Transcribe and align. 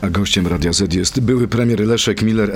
A 0.00 0.10
gościem 0.10 0.46
Radia 0.46 0.72
Z 0.72 0.94
jest 0.94 1.20
były 1.20 1.48
premier 1.48 1.80
Leszek 1.80 2.22
Miller, 2.22 2.52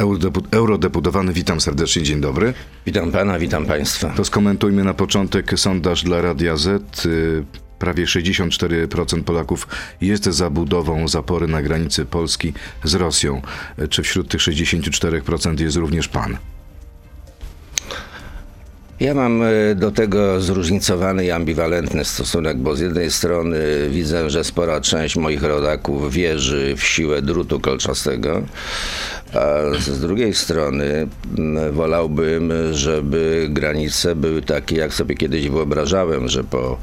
eurodeputowany. 0.50 1.32
Witam 1.32 1.60
serdecznie, 1.60 2.02
dzień 2.02 2.20
dobry. 2.20 2.54
Witam 2.86 3.12
pana, 3.12 3.38
witam 3.38 3.66
państwa. 3.66 4.10
To 4.10 4.24
skomentujmy 4.24 4.84
na 4.84 4.94
początek 4.94 5.58
sondaż 5.58 6.04
dla 6.04 6.22
Radia 6.22 6.56
Z. 6.56 7.06
Y, 7.06 7.44
prawie 7.78 8.04
64% 8.04 9.22
Polaków 9.22 9.68
jest 10.00 10.24
za 10.24 10.50
budową 10.50 11.08
zapory 11.08 11.46
na 11.46 11.62
granicy 11.62 12.04
Polski 12.04 12.52
z 12.84 12.94
Rosją. 12.94 13.42
Czy 13.90 14.02
wśród 14.02 14.28
tych 14.28 14.40
64% 14.40 15.60
jest 15.60 15.76
również 15.76 16.08
pan? 16.08 16.36
Ja 19.00 19.14
mam 19.14 19.42
e, 19.42 19.74
do 19.74 19.90
tego 19.90 20.40
zróżnicowany 20.40 21.24
i 21.24 21.30
ambiwalentny 21.30 22.04
stosunek, 22.04 22.56
bo 22.56 22.76
z 22.76 22.80
jednej 22.80 23.10
strony 23.10 23.58
widzę, 23.90 24.30
że 24.30 24.44
spora 24.44 24.80
część 24.80 25.16
moich 25.16 25.42
rodaków 25.42 26.12
wierzy 26.12 26.74
w 26.76 26.82
siłę 26.82 27.22
drutu 27.22 27.60
kolczastego, 27.60 28.42
a 29.34 29.78
z 29.78 30.00
drugiej 30.00 30.34
strony 30.34 31.08
wolałbym, 31.72 32.52
żeby 32.72 33.46
granice 33.50 34.14
były 34.14 34.42
takie, 34.42 34.76
jak 34.76 34.94
sobie 34.94 35.14
kiedyś 35.14 35.48
wyobrażałem, 35.48 36.28
że 36.28 36.44
po 36.44 36.78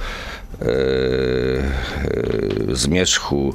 zmierzchu 2.73 3.53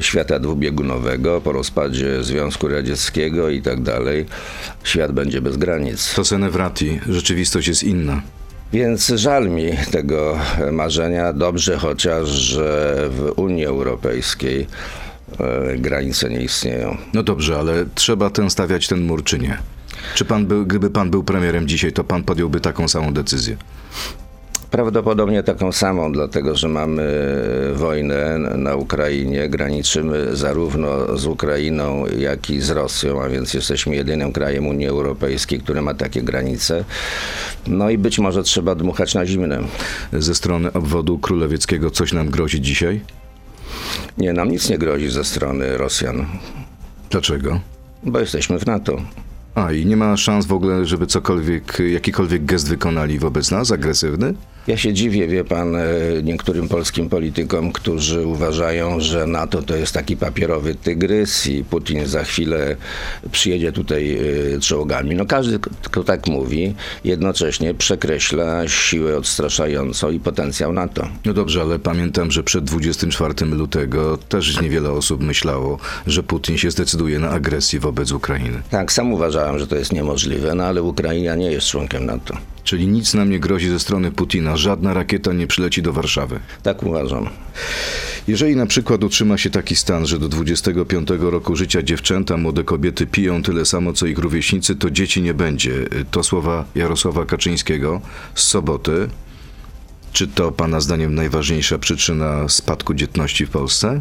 świata 0.00 0.38
dwubiegunowego, 0.38 1.40
po 1.40 1.52
rozpadzie 1.52 2.24
Związku 2.24 2.68
Radzieckiego 2.68 3.50
i 3.50 3.62
tak 3.62 3.82
dalej, 3.82 4.26
świat 4.84 5.12
będzie 5.12 5.40
bez 5.40 5.56
granic. 5.56 6.14
To 6.14 6.24
Senewrati, 6.24 7.00
rzeczywistość 7.08 7.68
jest 7.68 7.82
inna. 7.82 8.22
Więc 8.72 9.06
żal 9.06 9.48
mi 9.48 9.70
tego 9.90 10.38
marzenia. 10.72 11.32
Dobrze 11.32 11.76
chociaż, 11.78 12.28
że 12.28 12.96
w 13.10 13.32
Unii 13.36 13.64
Europejskiej 13.64 14.66
e, 15.40 15.78
granice 15.78 16.30
nie 16.30 16.42
istnieją. 16.42 16.96
No 17.14 17.22
dobrze, 17.22 17.58
ale 17.58 17.84
trzeba 17.94 18.30
ten 18.30 18.50
stawiać 18.50 18.88
ten 18.88 19.00
mur, 19.00 19.24
czy 19.24 19.38
nie? 19.38 19.58
Czy 20.14 20.24
pan 20.24 20.46
był, 20.46 20.66
gdyby 20.66 20.90
pan 20.90 21.10
był 21.10 21.24
premierem 21.24 21.68
dzisiaj, 21.68 21.92
to 21.92 22.04
pan 22.04 22.22
podjąłby 22.22 22.60
taką 22.60 22.88
samą 22.88 23.12
decyzję? 23.14 23.56
Prawdopodobnie 24.70 25.42
taką 25.42 25.72
samą, 25.72 26.12
dlatego 26.12 26.56
że 26.56 26.68
mamy 26.68 27.06
wojnę 27.74 28.38
na 28.38 28.76
Ukrainie, 28.76 29.48
graniczymy 29.48 30.36
zarówno 30.36 31.16
z 31.18 31.26
Ukrainą, 31.26 32.06
jak 32.18 32.50
i 32.50 32.60
z 32.60 32.70
Rosją, 32.70 33.22
a 33.22 33.28
więc 33.28 33.54
jesteśmy 33.54 33.96
jedynym 33.96 34.32
krajem 34.32 34.66
Unii 34.66 34.86
Europejskiej, 34.86 35.60
który 35.60 35.82
ma 35.82 35.94
takie 35.94 36.22
granice. 36.22 36.84
No 37.66 37.90
i 37.90 37.98
być 37.98 38.18
może 38.18 38.42
trzeba 38.42 38.74
dmuchać 38.74 39.14
na 39.14 39.26
zimne. 39.26 39.60
Ze 40.12 40.34
strony 40.34 40.72
obwodu 40.72 41.18
królewieckiego 41.18 41.90
coś 41.90 42.12
nam 42.12 42.30
grozi 42.30 42.60
dzisiaj? 42.60 43.00
Nie, 44.18 44.32
nam 44.32 44.50
nic 44.50 44.70
nie 44.70 44.78
grozi 44.78 45.10
ze 45.10 45.24
strony 45.24 45.78
Rosjan. 45.78 46.26
Dlaczego? 47.10 47.60
Bo 48.02 48.20
jesteśmy 48.20 48.58
w 48.58 48.66
NATO. 48.66 49.00
A 49.54 49.72
i 49.72 49.86
nie 49.86 49.96
ma 49.96 50.16
szans 50.16 50.46
w 50.46 50.52
ogóle, 50.52 50.86
żeby 50.86 51.06
cokolwiek, 51.06 51.78
jakikolwiek 51.92 52.44
gest 52.44 52.68
wykonali 52.68 53.18
wobec 53.18 53.50
nas, 53.50 53.72
agresywny? 53.72 54.34
Ja 54.70 54.76
się 54.76 54.92
dziwię, 54.92 55.28
wie 55.28 55.44
pan, 55.44 55.76
e, 55.76 55.82
niektórym 56.22 56.68
polskim 56.68 57.08
politykom, 57.08 57.72
którzy 57.72 58.26
uważają, 58.26 59.00
że 59.00 59.26
NATO 59.26 59.62
to 59.62 59.76
jest 59.76 59.92
taki 59.92 60.16
papierowy 60.16 60.74
tygrys 60.74 61.46
i 61.46 61.64
Putin 61.64 62.06
za 62.06 62.24
chwilę 62.24 62.76
przyjedzie 63.32 63.72
tutaj 63.72 64.18
e, 64.56 64.60
czołgami. 64.60 65.14
No 65.14 65.26
każdy, 65.26 65.58
kto 65.82 66.04
tak 66.04 66.26
mówi, 66.26 66.74
jednocześnie 67.04 67.74
przekreśla 67.74 68.68
siłę 68.68 69.16
odstraszającą 69.16 70.10
i 70.10 70.20
potencjał 70.20 70.72
NATO. 70.72 71.08
No 71.24 71.32
dobrze, 71.32 71.60
ale 71.60 71.78
pamiętam, 71.78 72.30
że 72.30 72.42
przed 72.42 72.64
24 72.64 73.34
lutego 73.46 74.18
też 74.28 74.60
niewiele 74.60 74.90
osób 74.90 75.22
myślało, 75.22 75.78
że 76.06 76.22
Putin 76.22 76.58
się 76.58 76.70
zdecyduje 76.70 77.18
na 77.18 77.30
agresję 77.30 77.80
wobec 77.80 78.12
Ukrainy. 78.12 78.62
Tak, 78.70 78.92
sam 78.92 79.12
uważałem, 79.12 79.58
że 79.58 79.66
to 79.66 79.76
jest 79.76 79.92
niemożliwe, 79.92 80.54
no 80.54 80.64
ale 80.64 80.82
Ukraina 80.82 81.34
nie 81.34 81.50
jest 81.50 81.66
członkiem 81.66 82.06
NATO. 82.06 82.36
Czyli 82.70 82.88
nic 82.88 83.14
nam 83.14 83.30
nie 83.30 83.40
grozi 83.40 83.68
ze 83.68 83.80
strony 83.80 84.12
Putina, 84.12 84.56
żadna 84.56 84.94
rakieta 84.94 85.32
nie 85.32 85.46
przyleci 85.46 85.82
do 85.82 85.92
Warszawy. 85.92 86.40
Tak 86.62 86.82
uważam. 86.82 87.28
Jeżeli 88.28 88.56
na 88.56 88.66
przykład 88.66 89.04
utrzyma 89.04 89.38
się 89.38 89.50
taki 89.50 89.76
stan, 89.76 90.06
że 90.06 90.18
do 90.18 90.28
25 90.28 91.08
roku 91.18 91.56
życia 91.56 91.82
dziewczęta, 91.82 92.36
młode 92.36 92.64
kobiety 92.64 93.06
piją 93.06 93.42
tyle 93.42 93.64
samo 93.64 93.92
co 93.92 94.06
ich 94.06 94.18
rówieśnicy, 94.18 94.76
to 94.76 94.90
dzieci 94.90 95.22
nie 95.22 95.34
będzie. 95.34 95.72
To 96.10 96.22
słowa 96.22 96.64
Jarosława 96.74 97.24
Kaczyńskiego 97.24 98.00
z 98.34 98.42
soboty. 98.42 99.08
Czy 100.12 100.28
to 100.28 100.52
Pana 100.52 100.80
zdaniem 100.80 101.14
najważniejsza 101.14 101.78
przyczyna 101.78 102.48
spadku 102.48 102.94
dzietności 102.94 103.46
w 103.46 103.50
Polsce? 103.50 104.00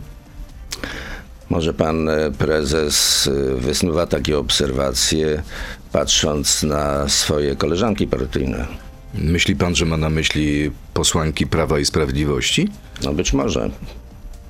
Może 1.50 1.74
pan 1.74 2.10
e, 2.10 2.32
prezes 2.32 3.28
e, 3.28 3.56
wysnuwa 3.56 4.08
takie 4.08 4.38
obserwacje, 4.38 5.44
patrząc 5.92 6.64
na 6.64 7.10
swoje 7.10 7.56
koleżanki 7.56 8.08
partyjne. 8.08 8.68
Myśli 9.14 9.56
pan, 9.56 9.76
że 9.76 9.86
ma 9.86 9.98
na 9.98 10.10
myśli 10.10 10.72
posłanki 10.94 11.48
Prawa 11.48 11.80
i 11.80 11.86
Sprawiedliwości? 11.86 12.70
No 13.04 13.14
być 13.14 13.34
może. 13.34 13.70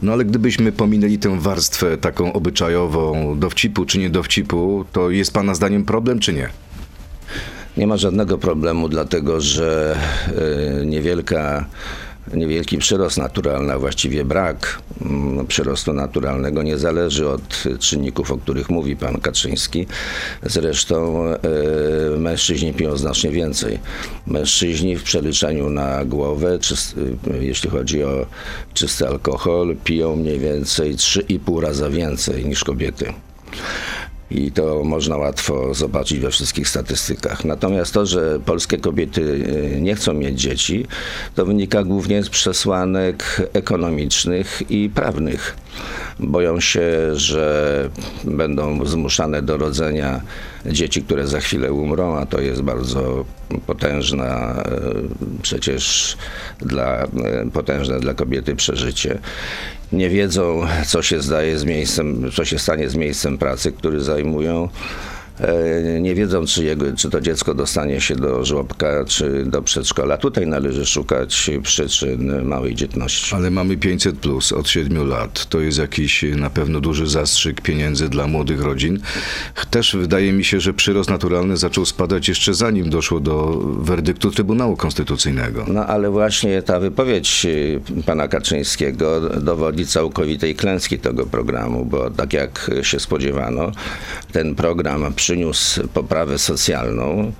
No 0.01 0.13
ale 0.13 0.25
gdybyśmy 0.25 0.71
pominęli 0.71 1.19
tę 1.19 1.39
warstwę 1.39 1.97
taką 1.97 2.33
obyczajową 2.33 3.35
dowcipu 3.39 3.85
czy 3.85 3.99
nie 3.99 4.09
dowcipu, 4.09 4.85
to 4.91 5.09
jest 5.09 5.33
pana 5.33 5.55
zdaniem 5.55 5.85
problem 5.85 6.19
czy 6.19 6.33
nie? 6.33 6.49
Nie 7.77 7.87
ma 7.87 7.97
żadnego 7.97 8.37
problemu, 8.37 8.89
dlatego 8.89 9.41
że 9.41 9.97
e, 10.81 10.85
niewielka 10.85 11.65
niewielki 12.33 12.77
przyrost 12.77 13.17
naturalny, 13.17 13.73
a 13.73 13.79
właściwie 13.79 14.25
brak 14.25 14.81
mm, 15.01 15.47
przyrostu 15.47 15.93
naturalnego 15.93 16.63
nie 16.63 16.77
zależy 16.77 17.29
od 17.29 17.63
czynników, 17.79 18.31
o 18.31 18.37
których 18.37 18.69
mówi 18.69 18.95
pan 18.95 19.21
Kaczyński. 19.21 19.87
Zresztą 20.43 21.25
e, 21.25 21.37
mężczyźni 22.17 22.73
piją 22.73 22.97
znacznie 22.97 23.31
więcej. 23.31 23.79
Mężczyźni 24.27 24.95
w 24.95 25.03
przeliczeniu 25.03 25.69
na 25.69 26.05
głowę, 26.05 26.59
e, 27.31 27.37
jeśli 27.37 27.69
chodzi 27.69 28.03
o 28.03 28.25
czysty 28.73 29.07
alkohol, 29.07 29.75
piją 29.83 30.15
mniej 30.15 30.39
więcej 30.39 30.95
3,5 30.95 31.59
razy 31.59 31.89
więcej 31.89 32.45
niż 32.45 32.63
kobiety 32.63 33.13
i 34.31 34.51
to 34.51 34.83
można 34.83 35.17
łatwo 35.17 35.73
zobaczyć 35.73 36.19
we 36.19 36.31
wszystkich 36.31 36.69
statystykach. 36.69 37.45
Natomiast 37.45 37.93
to, 37.93 38.05
że 38.05 38.39
polskie 38.45 38.77
kobiety 38.77 39.21
y, 39.21 39.81
nie 39.81 39.95
chcą 39.95 40.13
mieć 40.13 40.41
dzieci, 40.41 40.85
to 41.35 41.45
wynika 41.45 41.83
głównie 41.83 42.23
z 42.23 42.29
przesłanek 42.29 43.49
ekonomicznych 43.53 44.61
i 44.69 44.89
prawnych. 44.89 45.57
Boją 46.19 46.59
się, 46.59 47.15
że 47.15 47.89
będą 48.23 48.85
zmuszane 48.85 49.41
do 49.41 49.57
rodzenia 49.57 50.21
dzieci, 50.65 51.03
które 51.03 51.27
za 51.27 51.39
chwilę 51.39 51.73
umrą, 51.73 52.17
a 52.17 52.25
to 52.25 52.41
jest 52.41 52.61
bardzo 52.61 53.25
potężna 53.67 54.63
y, 54.63 55.41
przecież 55.41 56.17
dla, 56.59 57.03
y, 57.03 57.51
potężne 57.53 57.99
dla 57.99 58.13
kobiety 58.13 58.55
przeżycie 58.55 59.19
nie 59.91 60.09
wiedzą, 60.09 60.61
co 60.87 61.01
się 61.01 61.21
zdaje 61.21 61.59
z 61.59 61.63
miejscem, 61.63 62.31
co 62.35 62.45
się 62.45 62.59
stanie 62.59 62.89
z 62.89 62.95
miejscem 62.95 63.37
pracy, 63.37 63.71
który 63.71 64.01
zajmują. 64.01 64.69
E, 65.39 66.01
nie 66.01 66.15
wiedzą, 66.15 66.45
czy, 66.45 66.63
jego, 66.63 66.85
czy 66.95 67.09
to 67.09 67.21
dziecko 67.21 67.53
dostanie 67.53 68.01
się 68.01 68.15
do 68.15 68.45
żłobka, 68.45 69.05
czy 69.05 69.45
do 69.45 69.61
przedszkola. 69.61 70.17
Tutaj 70.17 70.47
należy 70.47 70.85
szukać 70.85 71.49
przyczyn 71.63 72.45
małej 72.45 72.75
dzietności. 72.75 73.35
Ale 73.35 73.51
mamy 73.51 73.77
500 73.77 74.19
plus 74.19 74.51
od 74.51 74.69
7 74.69 75.07
lat. 75.07 75.45
To 75.45 75.59
jest 75.59 75.77
jakiś 75.77 76.25
na 76.35 76.49
pewno 76.49 76.79
duży 76.79 77.07
zastrzyk 77.07 77.61
pieniędzy 77.61 78.09
dla 78.09 78.27
młodych 78.27 78.61
rodzin. 78.61 78.99
Też 79.71 79.95
wydaje 79.95 80.31
mi 80.31 80.43
się, 80.43 80.59
że 80.59 80.73
przyrost 80.73 81.09
naturalny 81.09 81.57
zaczął 81.57 81.85
spadać 81.85 82.27
jeszcze 82.27 82.53
zanim 82.53 82.89
doszło 82.89 83.19
do 83.19 83.61
werdyktu 83.79 84.31
Trybunału 84.31 84.75
Konstytucyjnego. 84.75 85.65
No 85.67 85.85
ale 85.85 86.09
właśnie 86.09 86.61
ta 86.61 86.79
wypowiedź 86.79 87.45
y, 87.45 87.81
pana 88.05 88.27
Kaczyńskiego 88.27 89.19
dowodzi 89.41 89.85
całkowitej 89.85 90.55
klęski 90.55 90.99
tego 90.99 91.25
programu, 91.25 91.85
bo 91.85 92.09
tak 92.09 92.33
jak 92.33 92.71
się 92.81 92.99
spodziewano, 92.99 93.71
ten 94.31 94.55
program 94.55 95.13
przy 95.13 95.28
przyniósł 95.29 95.87
poprawę 95.87 96.39
socjalną 96.39 97.31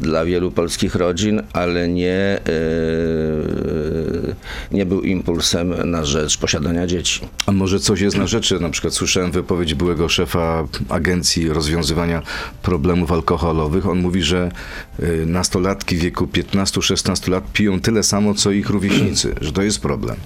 dla 0.00 0.24
wielu 0.24 0.50
polskich 0.50 0.94
rodzin, 0.94 1.42
ale 1.52 1.88
nie, 1.88 2.40
yy, 2.46 4.34
nie 4.72 4.86
był 4.86 5.00
impulsem 5.00 5.90
na 5.90 6.04
rzecz 6.04 6.38
posiadania 6.38 6.86
dzieci. 6.86 7.20
A 7.46 7.52
może 7.52 7.80
coś 7.80 8.00
jest 8.00 8.18
na 8.18 8.26
rzeczy? 8.26 8.60
Na 8.60 8.70
przykład 8.70 8.94
słyszałem 8.94 9.30
wypowiedź 9.32 9.74
byłego 9.74 10.08
szefa 10.08 10.66
Agencji 10.88 11.48
Rozwiązywania 11.48 12.22
Problemów 12.62 13.12
Alkoholowych. 13.12 13.86
On 13.86 13.98
mówi, 13.98 14.22
że 14.22 14.50
yy, 14.98 15.26
nastolatki 15.26 15.96
w 15.96 16.00
wieku 16.00 16.26
15-16 16.26 17.30
lat 17.30 17.52
piją 17.52 17.80
tyle 17.80 18.02
samo, 18.02 18.34
co 18.34 18.50
ich 18.50 18.70
rówieśnicy, 18.70 19.34
że 19.40 19.52
to 19.52 19.62
jest 19.62 19.80
problem. 19.80 20.16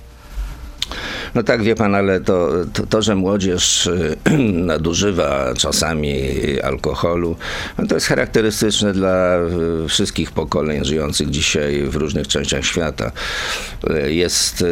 No 1.34 1.42
tak, 1.42 1.62
wie 1.62 1.74
pan, 1.74 1.94
ale 1.94 2.20
to, 2.20 2.50
to, 2.72 2.86
to 2.86 3.02
że 3.02 3.14
młodzież 3.14 3.86
y, 3.86 4.16
nadużywa 4.72 5.54
czasami 5.58 6.14
alkoholu, 6.62 7.36
no 7.78 7.86
to 7.86 7.94
jest 7.94 8.06
charakterystyczne 8.06 8.92
dla 8.92 9.38
y, 9.84 9.88
wszystkich 9.88 10.30
pokoleń 10.30 10.84
żyjących 10.84 11.30
dzisiaj 11.30 11.82
w 11.82 11.96
różnych 11.96 12.28
częściach 12.28 12.64
świata. 12.64 13.12
Y, 13.90 14.14
Jest 14.14 14.64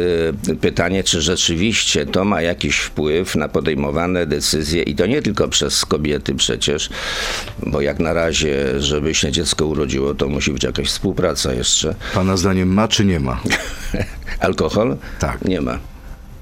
pytanie, 0.61 1.03
czy 1.03 1.21
rzeczywiście 1.21 2.05
to 2.05 2.25
ma 2.25 2.41
jakiś 2.41 2.77
wpływ 2.77 3.35
na 3.35 3.49
podejmowane 3.49 4.25
decyzje 4.25 4.83
i 4.83 4.95
to 4.95 5.05
nie 5.05 5.21
tylko 5.21 5.47
przez 5.47 5.85
kobiety 5.85 6.35
przecież, 6.35 6.89
bo 7.63 7.81
jak 7.81 7.99
na 7.99 8.13
razie, 8.13 8.81
żeby 8.81 9.15
się 9.15 9.31
dziecko 9.31 9.65
urodziło, 9.65 10.13
to 10.13 10.27
musi 10.27 10.51
być 10.51 10.63
jakaś 10.63 10.87
współpraca 10.87 11.53
jeszcze. 11.53 11.95
Pana 12.13 12.37
zdaniem 12.37 12.73
ma 12.73 12.87
czy 12.87 13.05
nie 13.05 13.19
ma? 13.19 13.41
Alkohol? 14.39 14.97
Tak. 15.19 15.45
Nie 15.45 15.61
ma. 15.61 15.94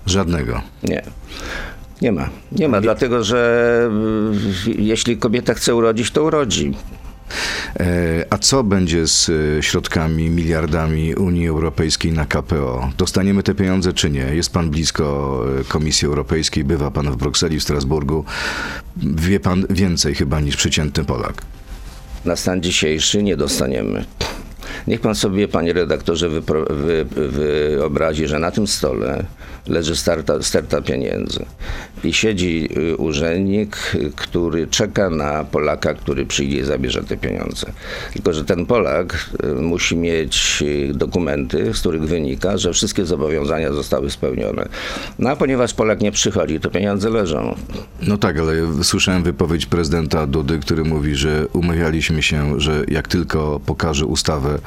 Żadnego. 0.05 0.61
Nie. 0.83 1.01
Nie 2.01 2.11
ma. 2.11 2.29
Nie 2.51 2.67
ma, 2.67 2.81
dlatego 2.81 3.23
że 3.23 3.89
y, 4.67 4.71
jeśli 4.81 5.17
kobieta 5.17 5.53
chce 5.53 5.75
urodzić, 5.75 6.11
to 6.11 6.23
urodzi. 6.23 6.73
E, 7.79 8.25
A 8.29 8.38
co 8.38 8.63
będzie 8.63 9.07
z 9.07 9.29
e, 9.29 9.63
środkami, 9.63 10.29
miliardami 10.29 11.15
Unii 11.15 11.47
Europejskiej 11.47 12.11
na 12.11 12.25
KPO? 12.25 12.89
Dostaniemy 12.97 13.44
te 13.44 13.55
pieniądze 13.55 13.94
czy 13.94 14.09
nie? 14.09 14.35
Jest 14.35 14.53
pan 14.53 14.69
blisko 14.69 15.39
e, 15.59 15.63
Komisji 15.63 16.05
Europejskiej, 16.05 16.63
bywa 16.63 16.91
pan 16.91 17.11
w 17.11 17.15
Brukseli, 17.15 17.59
w 17.59 17.63
Strasburgu. 17.63 18.25
Wie 18.97 19.39
pan 19.39 19.65
więcej 19.69 20.15
chyba 20.15 20.39
niż 20.39 20.55
przeciętny 20.55 21.05
Polak. 21.05 21.41
Na 22.25 22.35
stan 22.35 22.61
dzisiejszy 22.61 23.23
nie 23.23 23.38
dostaniemy. 23.38 24.05
Niech 24.87 25.01
pan 25.01 25.15
sobie, 25.15 25.47
panie 25.47 25.73
redaktorze, 25.73 26.29
wy, 26.29 26.41
wyobrazi, 27.15 28.27
że 28.27 28.39
na 28.39 28.51
tym 28.51 28.67
stole 28.67 29.23
leży 29.67 29.95
starta, 29.95 30.41
sterta 30.41 30.81
pieniędzy 30.81 31.45
i 32.03 32.13
siedzi 32.13 32.69
y, 32.77 32.97
urzędnik, 32.97 33.77
który 34.15 34.67
czeka 34.67 35.09
na 35.09 35.43
Polaka, 35.43 35.93
który 35.93 36.25
przyjdzie 36.25 36.57
i 36.57 36.63
zabierze 36.63 37.03
te 37.03 37.17
pieniądze. 37.17 37.71
Tylko, 38.13 38.33
że 38.33 38.45
ten 38.45 38.65
Polak 38.65 39.29
y, 39.43 39.47
musi 39.47 39.95
mieć 39.95 40.63
y, 40.89 40.93
dokumenty, 40.93 41.73
z 41.73 41.79
których 41.79 42.03
wynika, 42.03 42.57
że 42.57 42.73
wszystkie 42.73 43.05
zobowiązania 43.05 43.73
zostały 43.73 44.09
spełnione. 44.09 44.69
No 45.19 45.29
a 45.29 45.35
ponieważ 45.35 45.73
Polak 45.73 46.01
nie 46.01 46.11
przychodzi, 46.11 46.59
to 46.59 46.69
pieniądze 46.69 47.09
leżą. 47.09 47.55
No 48.01 48.17
tak, 48.17 48.39
ale 48.39 48.83
słyszałem 48.83 49.23
wypowiedź 49.23 49.65
prezydenta 49.65 50.27
Dudy, 50.27 50.59
który 50.59 50.83
mówi, 50.83 51.15
że 51.15 51.47
umawialiśmy 51.53 52.23
się, 52.23 52.59
że 52.59 52.83
jak 52.87 53.07
tylko 53.07 53.59
pokaże 53.65 54.05
ustawę 54.05 54.59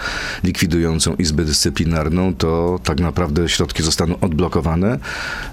likwidującą 0.45 1.15
Izbę 1.15 1.45
Dyscyplinarną, 1.45 2.35
to 2.35 2.79
tak 2.85 3.01
naprawdę 3.01 3.49
środki 3.49 3.83
zostaną 3.83 4.21
odblokowane. 4.21 4.99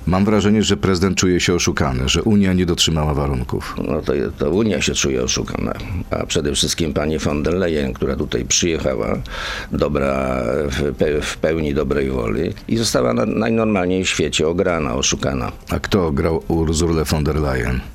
Mam 0.05 0.25
wrażenie, 0.25 0.63
że 0.63 0.77
prezydent 0.77 1.17
czuje 1.17 1.39
się 1.39 1.53
oszukany, 1.53 2.09
że 2.09 2.23
Unia 2.23 2.53
nie 2.53 2.65
dotrzymała 2.65 3.13
warunków. 3.13 3.75
No 3.87 4.01
to, 4.01 4.13
to 4.37 4.49
Unia 4.49 4.81
się 4.81 4.93
czuje 4.93 5.23
oszukana, 5.23 5.73
a 6.11 6.25
przede 6.25 6.55
wszystkim 6.55 6.93
pani 6.93 7.17
von 7.19 7.43
der 7.43 7.53
Leyen, 7.53 7.93
która 7.93 8.15
tutaj 8.15 8.45
przyjechała, 8.45 9.17
dobra, 9.71 10.41
w, 10.69 10.95
pe, 10.95 11.21
w 11.21 11.37
pełni 11.37 11.73
dobrej 11.73 12.09
woli 12.09 12.53
i 12.67 12.77
została 12.77 13.13
na, 13.13 13.25
najnormalniej 13.25 14.05
w 14.05 14.09
świecie 14.09 14.47
ograna, 14.47 14.95
oszukana. 14.95 15.51
A 15.69 15.79
kto 15.79 16.11
grał 16.11 16.43
Urzulę 16.47 17.03
von 17.05 17.23
der 17.23 17.35
Leyen? 17.35 17.92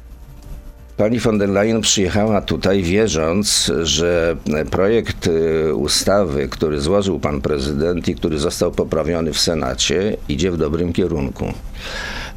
Pani 0.99 1.19
von 1.21 1.39
der 1.39 1.49
Leyen 1.49 1.81
przyjechała 1.81 2.41
tutaj 2.41 2.83
wierząc, 2.83 3.73
że 3.83 4.37
projekt 4.71 5.27
y, 5.27 5.75
ustawy, 5.75 6.49
który 6.49 6.81
złożył 6.81 7.21
pan 7.21 7.41
prezydent 7.41 8.09
i 8.09 8.15
który 8.15 8.39
został 8.39 8.73
poprawiony 8.73 9.33
w 9.33 9.39
Senacie, 9.39 10.17
idzie 10.29 10.50
w 10.50 10.56
dobrym 10.56 10.93
kierunku. 10.93 11.53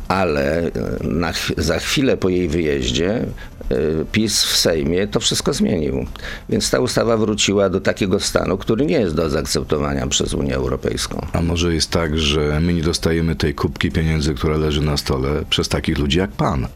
Ale 0.08 0.68
y, 0.68 0.72
na, 1.04 1.34
za 1.58 1.80
chwilę 1.80 2.18
po 2.18 2.30
jej 2.30 2.48
wyjeździe 2.48 3.26
y, 3.72 4.06
PiS 4.12 4.44
w 4.44 4.58
Sejmie 4.58 5.08
to 5.08 5.20
wszystko 5.20 5.54
zmienił. 5.54 6.06
Więc 6.50 6.72
ta 6.72 6.80
ustawa 6.80 7.18
wróciła 7.18 7.70
do 7.70 7.82
takiego 7.82 8.20
stanu, 8.20 8.58
który 8.58 8.86
nie 8.86 9.00
jest 9.00 9.16
do 9.16 9.30
zaakceptowania 9.30 10.08
przez 10.08 10.34
Unię 10.34 10.56
Europejską. 10.56 11.26
A 11.34 11.42
może 11.42 11.74
jest 11.74 11.90
tak, 11.90 12.18
że 12.18 12.60
my 12.60 12.74
nie 12.74 12.84
dostajemy 12.84 13.36
tej 13.36 13.54
kubki 13.54 13.92
pieniędzy, 13.92 14.34
która 14.34 14.58
leży 14.58 14.82
na 14.82 14.98
stole 14.98 15.30
przez 15.50 15.70
takich 15.70 15.98
ludzi 15.98 16.20
jak 16.20 16.32
pan? 16.32 16.68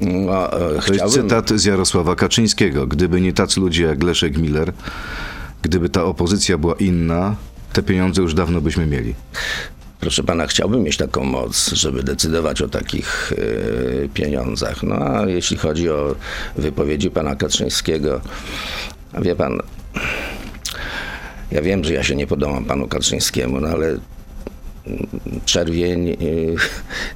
No, 0.00 0.52
e, 0.76 0.82
To 0.86 0.94
jest 0.94 1.14
cytat 1.14 1.50
z 1.50 1.64
Jarosława 1.64 2.16
Kaczyńskiego. 2.16 2.86
Gdyby 2.86 3.20
nie 3.20 3.32
tacy 3.32 3.60
ludzie 3.60 3.84
jak 3.84 4.02
Leszek 4.02 4.38
Miller, 4.38 4.72
gdyby 5.62 5.88
ta 5.88 6.04
opozycja 6.04 6.58
była 6.58 6.74
inna, 6.74 7.36
te 7.72 7.82
pieniądze 7.82 8.22
już 8.22 8.34
dawno 8.34 8.60
byśmy 8.60 8.86
mieli. 8.86 9.14
Proszę 10.00 10.22
pana, 10.22 10.46
chciałbym 10.46 10.82
mieć 10.82 10.96
taką 10.96 11.24
moc, 11.24 11.70
żeby 11.72 12.02
decydować 12.02 12.62
o 12.62 12.68
takich 12.68 13.32
e, 14.04 14.08
pieniądzach. 14.08 14.82
No 14.82 14.94
a 14.94 15.26
jeśli 15.26 15.56
chodzi 15.56 15.90
o 15.90 16.14
wypowiedzi 16.56 17.10
pana 17.10 17.36
Kaczyńskiego, 17.36 18.20
a 19.12 19.20
wie 19.20 19.36
pan, 19.36 19.58
ja 21.50 21.62
wiem, 21.62 21.84
że 21.84 21.94
ja 21.94 22.02
się 22.02 22.16
nie 22.16 22.26
podobam 22.26 22.64
panu 22.64 22.88
Kaczyńskiemu, 22.88 23.60
no 23.60 23.68
ale 23.68 23.96
czerwień 25.44 26.08
e, 26.10 26.16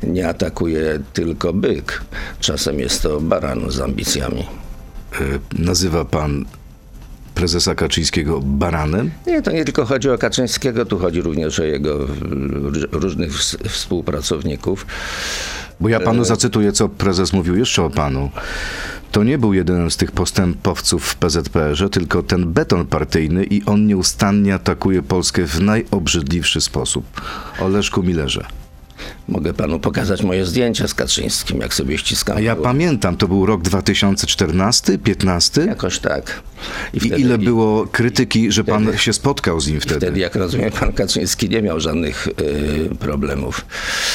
nie 0.07 0.29
atakuje 0.29 1.01
tylko 1.13 1.53
byk. 1.53 2.03
Czasem 2.41 2.81
jest 2.81 3.03
to 3.03 3.21
baran 3.21 3.71
z 3.71 3.81
ambicjami. 3.81 4.41
E, 4.41 5.17
Nazywa 5.59 6.05
pan 6.05 6.45
prezesa 7.35 7.75
Kaczyńskiego 7.75 8.41
baranem? 8.45 9.11
Nie, 9.27 9.43
to 9.43 9.51
nie 9.53 9.65
tylko 9.65 9.85
chodzi 9.85 10.11
o 10.11 10.19
Kaczyńskiego, 10.19 10.87
tu 10.87 10.99
chodzi 10.99 11.21
również 11.21 11.61
o 11.61 11.65
jego 11.65 12.07
różnych 12.93 13.33
ws- 13.33 13.69
współpracowników. 13.69 14.87
Bo 15.81 15.89
ja 15.89 16.01
panu 16.01 16.25
zacytuję, 16.25 16.73
co 16.73 16.89
prezes 16.89 17.33
mówił 17.33 17.57
jeszcze 17.57 17.83
o 17.83 17.91
panu. 17.91 18.31
To 19.13 19.25
nie 19.25 19.39
był 19.39 19.55
jeden 19.55 19.91
z 19.91 19.97
tych 19.97 20.13
postępowców 20.13 21.05
w 21.05 21.17
PZPR-ze, 21.17 21.89
tylko 21.89 22.23
ten 22.23 22.53
beton 22.53 22.87
partyjny 22.87 23.45
i 23.45 23.65
on 23.65 23.87
nieustannie 23.87 24.55
atakuje 24.55 25.03
Polskę 25.03 25.47
w 25.47 25.61
najobrzydliwszy 25.61 26.61
sposób. 26.61 27.21
O 27.61 27.69
Leszku 27.69 28.03
Millerze. 28.03 28.64
Mogę 29.29 29.55
panu 29.55 29.81
pokazać 29.81 30.23
moje 30.23 30.47
zdjęcia 30.47 30.89
z 30.89 30.95
Kaczyńskim, 30.95 31.61
jak 31.61 31.75
sobie 31.75 31.99
ściskam. 31.99 32.37
A 32.37 32.41
ja 32.41 32.55
było. 32.55 32.65
pamiętam, 32.65 33.17
to 33.17 33.29
był 33.29 33.47
rok 33.47 33.63
2014, 33.63 34.99
15 34.99 35.61
Jakoś 35.67 35.99
tak. 35.99 36.43
i 36.95 37.07
ile 37.21 37.39
było 37.39 37.87
krytyki, 37.87 38.53
że 38.53 38.65
pan 38.65 38.83
wtedy- 38.83 38.99
się 38.99 39.13
spotkał 39.13 39.61
z 39.61 39.69
nim 39.69 39.81
wtedy. 39.81 39.97
Wtedy, 40.01 40.21
jak 40.21 40.35
rozumiem, 40.35 40.71
pan 40.73 40.93
Kaczyński 40.93 41.49
nie 41.49 41.63
miał 41.63 41.81
żadnych 41.81 42.29
y, 42.29 42.95
problemów. 42.99 43.65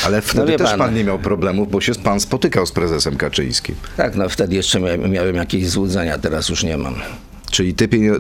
Ale 0.06 0.22
wtedy 0.22 0.52
wie 0.52 0.58
też 0.58 0.70
pan- 0.70 0.80
pan 0.80 0.94
nie 0.96 1.04
miał 1.04 1.20
problemów, 1.20 1.72
bo 1.72 1.82
się 1.82 1.96
pan 1.96 2.20
spotykał 2.20 2.66
z 2.66 2.72
prezesem 2.72 3.18
Kaczyńskim. 3.18 3.76
Tak, 3.98 4.16
no 4.16 4.30
wtedy 4.30 4.56
jeszcze 4.56 4.80
miałem, 4.80 5.12
miałem 5.12 5.36
jakieś 5.36 5.70
złudzenia, 5.70 6.18
teraz 6.18 6.50
już 6.50 6.64
nie 6.64 6.78
mam. 6.78 6.96
Czyli 7.52 7.74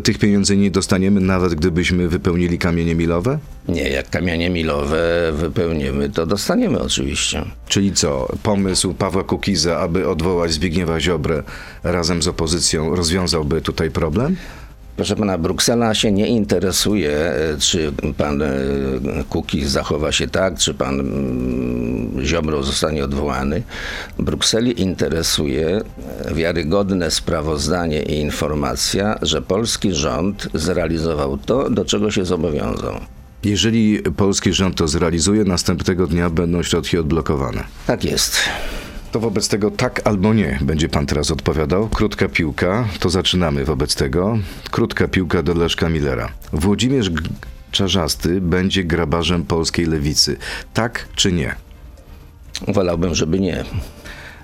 tych 0.04 0.18
pieniędzy 0.20 0.58
nie 0.58 0.72
dostaniemy, 0.72 1.22
nawet 1.22 1.56
gdybyśmy 1.56 2.08
wypełnili 2.10 2.58
kamienie 2.58 2.96
milowe? 2.96 3.40
Nie, 3.68 3.90
jak 3.90 4.10
kamienie 4.10 4.50
milowe 4.50 5.32
wypełnimy, 5.34 6.10
to 6.10 6.26
dostaniemy 6.26 6.80
oczywiście. 6.80 7.46
Czyli 7.68 7.94
co, 7.94 8.28
pomysł 8.44 8.94
Pawła 8.94 9.24
Kukiza, 9.24 9.80
aby 9.80 10.08
odwołać 10.08 10.52
Zbigniewa 10.52 11.00
Ziobrę 11.00 11.44
razem 11.84 12.22
z 12.22 12.28
opozycją, 12.28 12.96
rozwiązałby 12.96 13.62
tutaj 13.62 13.92
problem? 13.92 14.36
Proszę 15.00 15.16
pana, 15.16 15.38
Bruksela 15.38 15.94
się 15.94 16.12
nie 16.12 16.28
interesuje, 16.28 17.12
e, 17.12 17.58
czy 17.60 17.92
pan 18.18 18.42
e, 18.42 18.48
Kukiz 19.30 19.70
zachowa 19.70 20.12
się 20.12 20.28
tak, 20.28 20.58
czy 20.58 20.74
pan 20.74 21.00
mm, 21.00 22.26
Ziobro 22.26 22.64
zostanie 22.64 23.04
odwołany. 23.04 23.64
Brukseli 24.18 24.82
interesuje 24.82 25.82
e, 26.26 26.34
wiarygodne 26.34 27.12
sprawozdanie 27.12 28.04
i 28.04 28.14
informacja, 28.14 29.20
że 29.22 29.42
polski 29.42 29.94
rząd 29.94 30.48
zrealizował 30.54 31.38
to, 31.38 31.70
do 31.70 31.86
czego 31.86 32.12
się 32.12 32.26
zobowiązał. 32.26 32.94
Jeżeli 33.44 34.00
polski 34.00 34.54
rząd 34.54 34.76
to 34.76 34.88
zrealizuje, 34.88 35.44
następnego 35.44 36.08
dnia 36.08 36.30
będą 36.30 36.64
środki 36.64 36.98
odblokowane. 36.98 37.64
Tak 37.88 38.04
jest. 38.04 38.38
To 39.12 39.20
wobec 39.20 39.48
tego 39.50 39.72
tak 39.72 40.02
albo 40.08 40.34
nie 40.34 40.60
będzie 40.62 40.90
pan 40.90 41.06
teraz 41.06 41.32
odpowiadał. 41.32 41.90
Krótka 41.90 42.28
piłka, 42.30 42.88
to 43.00 43.10
zaczynamy 43.10 43.66
wobec 43.66 43.96
tego. 43.96 44.38
Krótka 44.72 45.08
piłka 45.08 45.44
do 45.44 45.54
Leszka 45.54 45.90
Millera. 45.90 46.30
Włodzimierz 46.54 47.10
G- 47.10 47.28
Czarzasty 47.72 48.42
będzie 48.42 48.84
grabarzem 48.84 49.44
polskiej 49.46 49.86
lewicy. 49.86 50.38
Tak 50.74 51.08
czy 51.16 51.32
nie? 51.32 51.56
Wolałbym, 52.68 53.16
żeby 53.16 53.40
nie. 53.40 53.64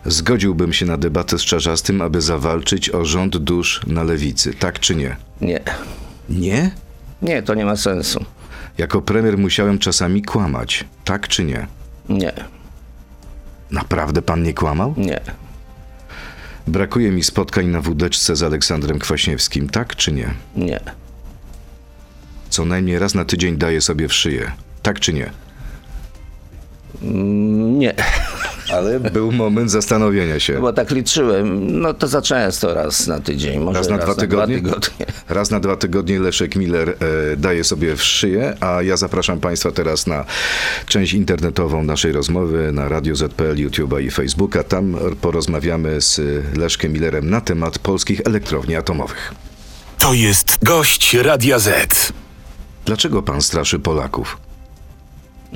Zgodziłbym 0.05 0.73
się 0.73 0.85
na 0.85 0.97
debatę 0.97 1.39
z 1.39 1.41
Czarzastym, 1.41 2.01
aby 2.01 2.21
zawalczyć 2.21 2.89
o 2.89 3.05
rząd 3.05 3.37
dusz 3.37 3.81
na 3.87 4.03
lewicy. 4.03 4.53
Tak 4.53 4.79
czy 4.79 4.95
nie? 4.95 5.15
Nie. 5.41 5.59
Nie? 6.29 6.71
Nie, 7.21 7.43
to 7.43 7.53
nie 7.53 7.65
ma 7.65 7.75
sensu. 7.75 8.25
Jako 8.77 9.01
premier 9.01 9.37
musiałem 9.37 9.79
czasami 9.79 10.21
kłamać. 10.21 10.85
Tak 11.05 11.27
czy 11.27 11.43
nie? 11.43 11.67
Nie, 12.09 12.33
Naprawdę 13.71 14.21
pan 14.21 14.43
nie 14.43 14.53
kłamał? 14.53 14.93
nie, 14.97 15.21
Brakuje 16.67 17.11
mi 17.11 17.23
spotkań 17.23 17.67
na 17.67 17.81
wódeczce 17.81 18.35
z 18.35 18.43
Aleksandrem 18.43 18.99
Kwaśniewskim. 18.99 19.69
Tak 19.69 19.95
czy 19.95 20.11
nie? 20.11 20.33
nie, 20.55 20.79
Co 22.49 22.65
najmniej 22.65 22.99
raz 22.99 23.13
na 23.15 23.25
tydzień 23.25 23.57
daje 23.57 23.81
sobie 23.81 24.07
w 24.07 24.13
szyję. 24.13 24.51
Tak 24.83 24.99
czy 24.99 25.13
nie? 25.13 25.31
Nie, 27.01 27.93
Ale 28.73 28.99
był 28.99 29.31
moment 29.31 29.71
zastanowienia 29.71 30.39
się. 30.39 30.59
bo 30.61 30.73
tak 30.73 30.91
liczyłem. 30.91 31.79
No 31.81 31.93
to 31.93 32.07
za 32.07 32.21
często 32.21 32.73
raz 32.73 33.07
na 33.07 33.19
tydzień, 33.19 33.59
może 33.59 33.79
Raz 33.79 33.89
na 33.89 33.97
dwa 33.97 34.15
tygodnie? 34.15 34.55
tygodnie. 34.55 35.05
Raz 35.29 35.51
na 35.51 35.59
dwa 35.59 35.75
tygodnie 35.75 36.19
Leszek 36.19 36.55
Miller 36.55 36.89
e, 36.89 36.95
daje 37.37 37.63
sobie 37.63 37.95
w 37.95 38.03
szyję, 38.03 38.57
a 38.59 38.81
ja 38.81 38.97
zapraszam 38.97 39.39
Państwa 39.39 39.71
teraz 39.71 40.07
na 40.07 40.25
część 40.87 41.13
internetową 41.13 41.83
naszej 41.83 42.11
rozmowy 42.11 42.71
na 42.71 42.89
Radio 42.89 43.15
ZPL, 43.15 43.55
YouTube'a 43.55 44.01
i 44.01 44.11
Facebooka. 44.11 44.63
Tam 44.63 44.95
porozmawiamy 45.21 46.01
z 46.01 46.21
Leszkiem 46.57 46.93
Millerem 46.93 47.29
na 47.29 47.41
temat 47.41 47.79
polskich 47.79 48.21
elektrowni 48.25 48.75
atomowych. 48.75 49.33
To 49.99 50.13
jest 50.13 50.57
gość 50.63 51.13
Radia 51.13 51.59
Z. 51.59 52.13
Dlaczego 52.85 53.21
pan 53.23 53.41
straszy 53.41 53.79
Polaków? 53.79 54.37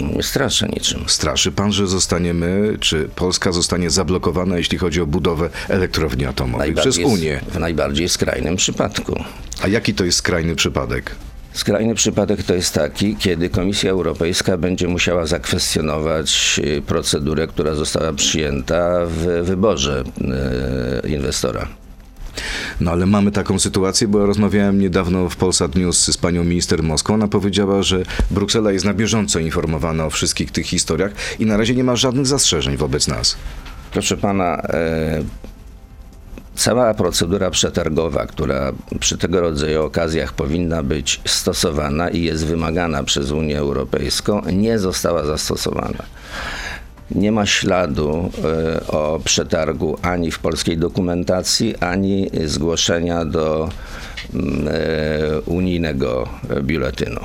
Nie 0.01 0.23
straszę 0.23 0.67
niczym. 0.67 1.03
Straszy 1.07 1.51
pan, 1.51 1.73
że 1.73 1.87
zostaniemy, 1.87 2.77
czy 2.79 3.09
Polska 3.15 3.51
zostanie 3.51 3.89
zablokowana, 3.89 4.57
jeśli 4.57 4.77
chodzi 4.77 5.01
o 5.01 5.05
budowę 5.05 5.49
elektrowni 5.67 6.25
atomowych 6.25 6.75
przez 6.75 6.97
Unię? 6.97 7.41
W 7.51 7.59
najbardziej 7.59 8.09
skrajnym 8.09 8.55
przypadku. 8.55 9.23
A 9.61 9.67
jaki 9.67 9.93
to 9.93 10.05
jest 10.05 10.17
skrajny 10.17 10.55
przypadek? 10.55 11.15
Skrajny 11.53 11.95
przypadek 11.95 12.43
to 12.43 12.53
jest 12.53 12.73
taki, 12.73 13.15
kiedy 13.15 13.49
Komisja 13.49 13.91
Europejska 13.91 14.57
będzie 14.57 14.87
musiała 14.87 15.25
zakwestionować 15.25 16.59
y, 16.63 16.81
procedurę, 16.81 17.47
która 17.47 17.75
została 17.75 18.13
przyjęta 18.13 19.05
w 19.05 19.41
wyborze 19.43 20.03
y, 21.05 21.09
inwestora. 21.09 21.67
No 22.81 22.91
ale 22.91 23.05
mamy 23.05 23.31
taką 23.31 23.59
sytuację, 23.59 24.07
bo 24.07 24.25
rozmawiałem 24.25 24.79
niedawno 24.79 25.29
w 25.29 25.35
Polsat 25.35 25.75
News 25.75 26.05
z 26.05 26.17
panią 26.17 26.43
minister 26.43 26.83
Moskwą. 26.83 27.13
Ona 27.13 27.27
powiedziała, 27.27 27.83
że 27.83 28.03
Bruksela 28.31 28.71
jest 28.71 28.85
na 28.85 28.93
bieżąco 28.93 29.39
informowana 29.39 30.05
o 30.05 30.09
wszystkich 30.09 30.51
tych 30.51 30.65
historiach 30.65 31.11
i 31.39 31.45
na 31.45 31.57
razie 31.57 31.75
nie 31.75 31.83
ma 31.83 31.95
żadnych 31.95 32.27
zastrzeżeń 32.27 32.77
wobec 32.77 33.07
nas. 33.07 33.37
Proszę 33.91 34.17
pana, 34.17 34.61
e, 34.69 35.23
cała 36.55 36.93
procedura 36.93 37.49
przetargowa, 37.49 38.25
która 38.25 38.71
przy 38.99 39.17
tego 39.17 39.41
rodzaju 39.41 39.83
okazjach 39.83 40.33
powinna 40.33 40.83
być 40.83 41.21
stosowana 41.25 42.09
i 42.09 42.21
jest 42.21 42.45
wymagana 42.45 43.03
przez 43.03 43.31
Unię 43.31 43.57
Europejską, 43.57 44.41
nie 44.51 44.79
została 44.79 45.25
zastosowana. 45.25 46.03
Nie 47.11 47.31
ma 47.31 47.45
śladu 47.45 48.31
e, 48.43 48.87
o 48.87 49.19
przetargu 49.23 49.97
ani 50.01 50.31
w 50.31 50.39
polskiej 50.39 50.77
dokumentacji, 50.77 51.75
ani 51.77 52.29
zgłoszenia 52.45 53.25
do 53.25 53.69
mm, 54.33 54.67
e, 54.67 55.41
unijnego 55.41 56.29
biuletynu. 56.61 57.21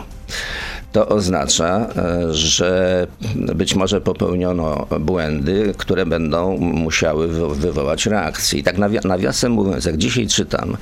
To 0.95 1.09
oznacza, 1.09 1.87
e, 1.97 2.35
że 2.35 3.07
być 3.55 3.75
może 3.75 4.01
popełniono 4.01 4.87
błędy, 5.01 5.75
które 5.79 6.07
będą 6.07 6.57
musiały 6.59 7.29
wy- 7.29 7.55
wywołać 7.55 8.07
reakcję. 8.07 8.59
I 8.59 8.63
tak 8.63 8.79
nawi- 8.79 9.07
nawiasem 9.07 9.53
mówiąc, 9.53 9.85
jak 9.85 9.97
dzisiaj 9.97 10.27
czytam, 10.27 10.77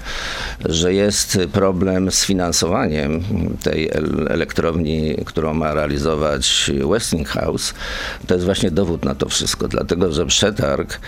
że 0.65 0.95
jest 0.95 1.39
problem 1.53 2.11
z 2.11 2.25
finansowaniem 2.25 3.21
tej 3.63 3.89
el- 3.91 4.27
elektrowni, 4.31 5.15
którą 5.25 5.55
ma 5.55 5.75
realizować 5.75 6.71
Westinghouse, 6.91 7.75
to 8.27 8.35
jest 8.35 8.45
właśnie 8.47 8.71
dowód 8.71 9.05
na 9.05 9.15
to 9.15 9.29
wszystko. 9.29 9.69
Dlatego, 9.69 10.13
że 10.13 10.27
przetarg 10.27 11.01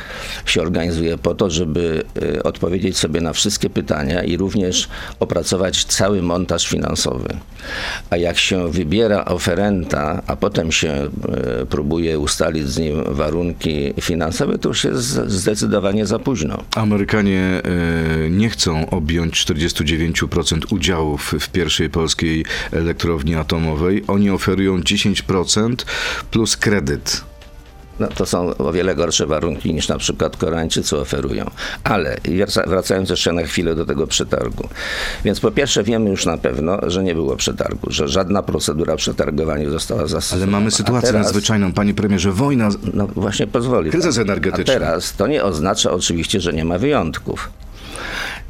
się 0.47 0.63
organizuje 0.63 1.19
po 1.19 1.35
to, 1.35 1.51
żeby 1.51 2.03
y, 2.23 2.43
odpowiedzieć 2.43 2.99
sobie 2.99 3.21
na 3.21 3.33
wszystkie 3.33 3.71
pytania 3.71 4.23
i 4.23 4.37
również 4.37 4.89
opracować 5.21 5.85
cały 5.85 6.23
montaż 6.23 6.69
finansowy. 6.69 7.29
A 8.11 8.17
jak 8.17 8.39
się 8.39 8.69
wybiera 8.95 9.25
oferenta, 9.25 10.23
a 10.27 10.37
potem 10.37 10.73
się 10.73 10.89
e, 10.89 11.67
próbuje 11.67 12.19
ustalić 12.19 12.69
z 12.69 12.79
nim 12.79 13.05
warunki 13.09 13.95
finansowe, 14.01 14.59
to 14.59 14.69
już 14.69 14.85
jest 14.85 15.01
zdecydowanie 15.27 16.07
za 16.07 16.19
późno. 16.19 16.63
Amerykanie 16.77 17.41
e, 17.41 18.31
nie 18.31 18.51
chcą 18.51 18.91
objąć 18.91 19.45
49% 19.47 20.73
udziałów 20.73 21.35
w 21.41 21.49
pierwszej 21.49 21.91
polskiej 21.91 22.45
elektrowni 22.73 23.35
atomowej. 23.35 24.05
Oni 24.07 24.31
oferują 24.31 24.79
10% 24.79 25.77
plus 26.31 26.57
kredyt. 26.57 27.34
No, 28.01 28.07
to 28.09 28.27
są 28.27 28.57
o 28.57 28.73
wiele 28.73 28.95
gorsze 28.95 29.27
warunki 29.27 29.75
niż 29.75 29.89
na 29.89 29.99
przykład 29.99 30.37
Koreańczycy 30.37 30.97
oferują. 30.99 31.51
Ale 31.85 32.17
wraca- 32.25 32.69
wracając 32.69 33.11
jeszcze 33.11 33.33
na 33.33 33.43
chwilę 33.43 33.75
do 33.75 33.87
tego 33.87 34.07
przetargu. 34.07 34.69
Więc 35.25 35.41
po 35.41 35.51
pierwsze 35.51 35.83
wiemy 35.83 36.11
już 36.11 36.27
na 36.27 36.39
pewno, 36.39 36.79
że 36.87 37.03
nie 37.05 37.15
było 37.15 37.37
przetargu, 37.37 37.87
że 37.91 38.09
żadna 38.09 38.43
procedura 38.43 38.97
przetargowa 38.97 39.59
nie 39.59 39.71
została 39.71 40.07
zastosowana. 40.07 40.45
Ale 40.45 40.53
mamy 40.61 40.71
sytuację 40.71 41.09
teraz- 41.09 41.27
nadzwyczajną, 41.27 41.73
panie 41.73 41.95
premierze, 41.95 42.33
wojna. 42.33 42.69
No 42.95 43.07
właśnie 43.07 43.47
pozwoli. 43.47 43.91
Kryzys 43.91 44.19
energetyczny. 44.19 44.75
A 44.75 44.79
teraz 44.79 45.13
to 45.17 45.27
nie 45.27 45.45
oznacza 45.45 45.91
oczywiście, 45.91 46.41
że 46.41 46.53
nie 46.53 46.65
ma 46.65 46.79
wyjątków. 46.79 47.51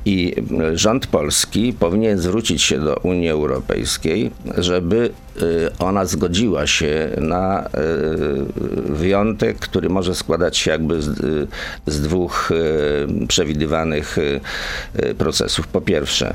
I 0.05 0.35
rząd 0.75 1.07
polski 1.07 1.73
powinien 1.73 2.19
zwrócić 2.19 2.63
się 2.63 2.81
do 2.81 2.97
Unii 2.97 3.29
Europejskiej, 3.29 4.31
żeby 4.59 5.11
y, 5.43 5.71
ona 5.79 6.05
zgodziła 6.05 6.67
się 6.67 7.11
na 7.21 7.67
y, 7.67 7.69
wyjątek, 8.93 9.59
który 9.59 9.89
może 9.89 10.15
składać 10.15 10.57
się 10.57 10.71
jakby 10.71 11.03
z, 11.03 11.09
y, 11.09 11.47
z 11.87 12.01
dwóch 12.01 12.51
przewidywanych 13.29 14.17
procesów. 15.19 15.67
Po 15.67 15.81
pierwsze, 15.81 16.35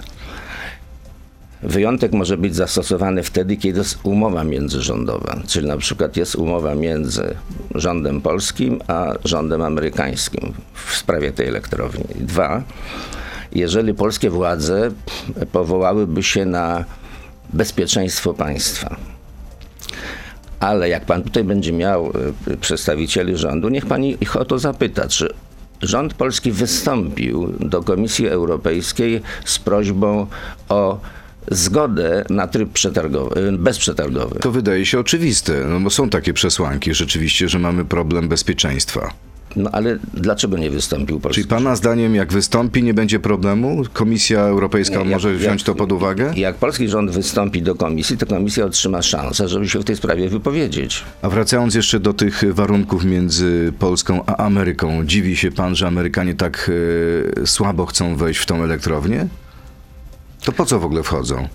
Wyjątek 1.63 2.11
może 2.11 2.37
być 2.37 2.55
zastosowany 2.55 3.23
wtedy, 3.23 3.57
kiedy 3.57 3.79
jest 3.79 3.99
umowa 4.03 4.43
międzyrządowa, 4.43 5.39
czyli 5.47 5.67
na 5.67 5.77
przykład 5.77 6.17
jest 6.17 6.35
umowa 6.35 6.75
między 6.75 7.35
rządem 7.75 8.21
polskim 8.21 8.79
a 8.87 9.13
rządem 9.25 9.61
amerykańskim 9.61 10.53
w 10.73 10.95
sprawie 10.95 11.31
tej 11.31 11.47
elektrowni. 11.47 12.05
Dwa, 12.15 12.63
jeżeli 13.51 13.93
polskie 13.93 14.29
władze 14.29 14.91
powołałyby 15.51 16.23
się 16.23 16.45
na 16.45 16.85
bezpieczeństwo 17.53 18.33
państwa. 18.33 18.95
Ale 20.59 20.89
jak 20.89 21.05
pan 21.05 21.23
tutaj 21.23 21.43
będzie 21.43 21.73
miał 21.73 22.11
y, 22.47 22.57
przedstawicieli 22.57 23.37
rządu, 23.37 23.69
niech 23.69 23.85
pani 23.85 24.17
ich 24.21 24.35
o 24.35 24.45
to 24.45 24.59
zapyta, 24.59 25.07
czy 25.07 25.33
rząd 25.81 26.13
polski 26.13 26.51
wystąpił 26.51 27.53
do 27.59 27.83
Komisji 27.83 28.27
Europejskiej 28.27 29.21
z 29.45 29.59
prośbą 29.59 30.27
o 30.69 30.99
zgodę 31.51 32.25
na 32.29 32.47
tryb 32.47 32.69
przetargowy, 32.69 33.39
y, 33.39 33.51
bezprzetargowy. 33.51 34.39
To 34.39 34.51
wydaje 34.51 34.85
się 34.85 34.99
oczywiste, 34.99 35.65
no 35.69 35.79
bo 35.79 35.89
są 35.89 36.09
takie 36.09 36.33
przesłanki 36.33 36.93
rzeczywiście, 36.93 37.49
że 37.49 37.59
mamy 37.59 37.85
problem 37.85 38.27
bezpieczeństwa. 38.27 39.13
No 39.55 39.69
ale 39.73 39.97
dlaczego 40.13 40.57
nie 40.57 40.69
wystąpił 40.69 41.19
polski 41.19 41.41
Czyli 41.41 41.49
pana 41.49 41.75
zdaniem, 41.75 42.15
jak 42.15 42.33
wystąpi, 42.33 42.83
nie 42.83 42.93
będzie 42.93 43.19
problemu? 43.19 43.83
Komisja 43.93 44.39
Europejska 44.41 44.95
Nie, 44.95 45.03
jak- 45.03 45.13
może 45.13 45.33
wziąć 45.35 45.61
jak- 45.61 45.65
to 45.65 45.75
pod 45.75 45.91
uwagę? 45.91 46.33
Jak 46.35 46.55
polski 46.55 46.89
rząd 46.89 47.11
wystąpi 47.11 47.61
do 47.61 47.75
komisji, 47.75 48.17
to 48.17 48.25
komisja 48.25 48.65
otrzyma 48.65 49.01
szansę, 49.01 49.47
żeby 49.47 49.69
się 49.69 49.79
w 49.79 49.83
tej 49.83 49.95
sprawie 49.95 50.29
wypowiedzieć. 50.29 51.03
A 51.21 51.29
wracając 51.29 51.75
jeszcze 51.75 51.99
do 51.99 52.13
tych 52.13 52.43
warunków 52.53 53.05
między 53.05 53.73
Polską 53.79 54.25
a 54.25 54.37
Ameryką, 54.37 55.05
dziwi 55.05 55.37
się 55.37 55.51
pan, 55.51 55.75
że 55.75 55.87
Amerykanie 55.87 56.35
tak 56.35 56.71
e, 57.43 57.47
słabo 57.47 57.85
chcą 57.85 58.15
wejść 58.15 58.39
w 58.39 58.45
tą 58.45 58.63
elektrownię? 58.63 59.27
To 60.43 60.51
po 60.51 60.65
co 60.65 60.79
w 60.79 60.85
ogóle 60.85 61.03
wchodzą? 61.03 61.47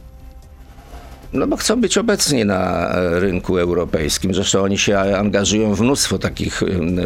No 1.35 1.47
bo 1.47 1.57
chcą 1.57 1.81
być 1.81 1.99
obecni 1.99 2.45
na 2.45 2.91
e, 2.91 3.21
rynku 3.21 3.59
europejskim. 3.59 4.35
Zresztą 4.35 4.63
oni 4.63 4.79
się 4.79 4.99
angażują 4.99 5.75
w 5.75 5.81
mnóstwo 5.81 6.19
takich 6.19 6.63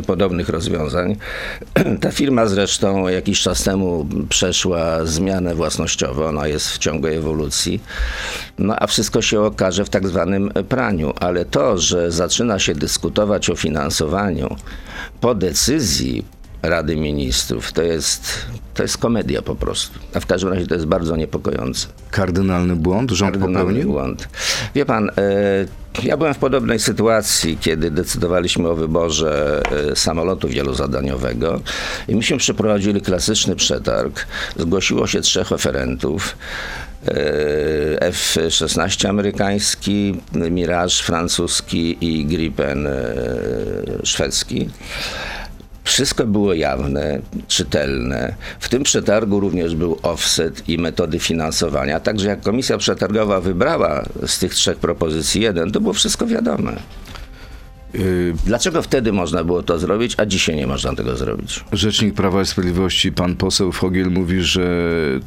podobnych 0.06 0.48
rozwiązań. 0.48 1.16
Ta 2.00 2.10
firma 2.10 2.46
zresztą 2.46 3.08
jakiś 3.08 3.40
czas 3.40 3.62
temu 3.62 4.06
przeszła 4.28 5.04
zmianę 5.04 5.54
własnościową. 5.54 6.24
Ona 6.24 6.46
jest 6.46 6.70
w 6.70 6.78
ciągu 6.78 7.06
ewolucji. 7.06 7.80
No 8.58 8.76
a 8.78 8.86
wszystko 8.86 9.22
się 9.22 9.40
okaże 9.40 9.84
w 9.84 9.90
tak 9.90 10.08
zwanym 10.08 10.50
praniu. 10.68 11.12
Ale 11.20 11.44
to, 11.44 11.78
że 11.78 12.10
zaczyna 12.10 12.58
się 12.58 12.74
dyskutować 12.74 13.50
o 13.50 13.56
finansowaniu 13.56 14.56
po 15.20 15.34
decyzji 15.34 16.24
Rady 16.62 16.96
Ministrów, 16.96 17.72
to 17.72 17.82
jest, 17.82 18.32
to 18.74 18.82
jest 18.82 18.98
komedia 18.98 19.42
po 19.42 19.54
prostu. 19.54 19.98
A 20.14 20.20
w 20.20 20.26
każdym 20.26 20.52
razie 20.52 20.66
to 20.66 20.74
jest 20.74 20.86
bardzo 20.86 21.16
niepokojące. 21.16 21.88
Kardynalny 22.10 22.76
błąd 22.76 23.10
rząd 23.10 23.32
Kardynalny 23.32 23.58
popełnił? 23.64 23.92
błąd. 23.92 24.28
Wie 24.74 24.84
pan, 24.86 25.10
e, 25.10 26.02
ja 26.02 26.16
byłem 26.16 26.34
w 26.34 26.38
podobnej 26.38 26.78
sytuacji, 26.78 27.58
kiedy 27.60 27.90
decydowaliśmy 27.90 28.68
o 28.68 28.74
wyborze 28.74 29.62
e, 29.90 29.96
samolotu 29.96 30.48
wielozadaniowego 30.48 31.60
i 32.08 32.14
myśmy 32.14 32.36
przeprowadzili 32.36 33.00
klasyczny 33.00 33.56
przetarg. 33.56 34.26
Zgłosiło 34.56 35.06
się 35.06 35.20
trzech 35.20 35.52
oferentów. 35.52 36.36
E, 37.08 38.02
F-16 38.02 39.08
amerykański, 39.08 40.20
Mirage 40.32 40.94
francuski 41.02 41.96
i 42.00 42.26
Gripen 42.26 42.88
szwedzki. 44.04 44.70
Wszystko 45.88 46.26
było 46.26 46.54
jawne, 46.54 47.20
czytelne. 47.46 48.34
W 48.60 48.68
tym 48.68 48.82
przetargu 48.82 49.40
również 49.40 49.74
był 49.74 49.98
offset 50.02 50.68
i 50.68 50.78
metody 50.78 51.18
finansowania. 51.18 52.00
Także 52.00 52.28
jak 52.28 52.40
komisja 52.40 52.78
przetargowa 52.78 53.40
wybrała 53.40 54.04
z 54.26 54.38
tych 54.38 54.54
trzech 54.54 54.78
propozycji 54.78 55.42
jeden, 55.42 55.70
to 55.70 55.80
było 55.80 55.92
wszystko 55.92 56.26
wiadome. 56.26 56.76
Yy, 57.94 58.34
Dlaczego 58.44 58.82
wtedy 58.82 59.12
można 59.12 59.44
było 59.44 59.62
to 59.62 59.78
zrobić, 59.78 60.14
a 60.18 60.26
dzisiaj 60.26 60.56
nie 60.56 60.66
można 60.66 60.94
tego 60.94 61.16
zrobić? 61.16 61.64
Rzecznik 61.72 62.14
Prawa 62.14 62.42
i 62.42 62.46
Sprawiedliwości, 62.46 63.12
pan 63.12 63.36
poseł 63.36 63.72
Fogiel 63.72 64.10
mówi, 64.10 64.42
że 64.42 64.66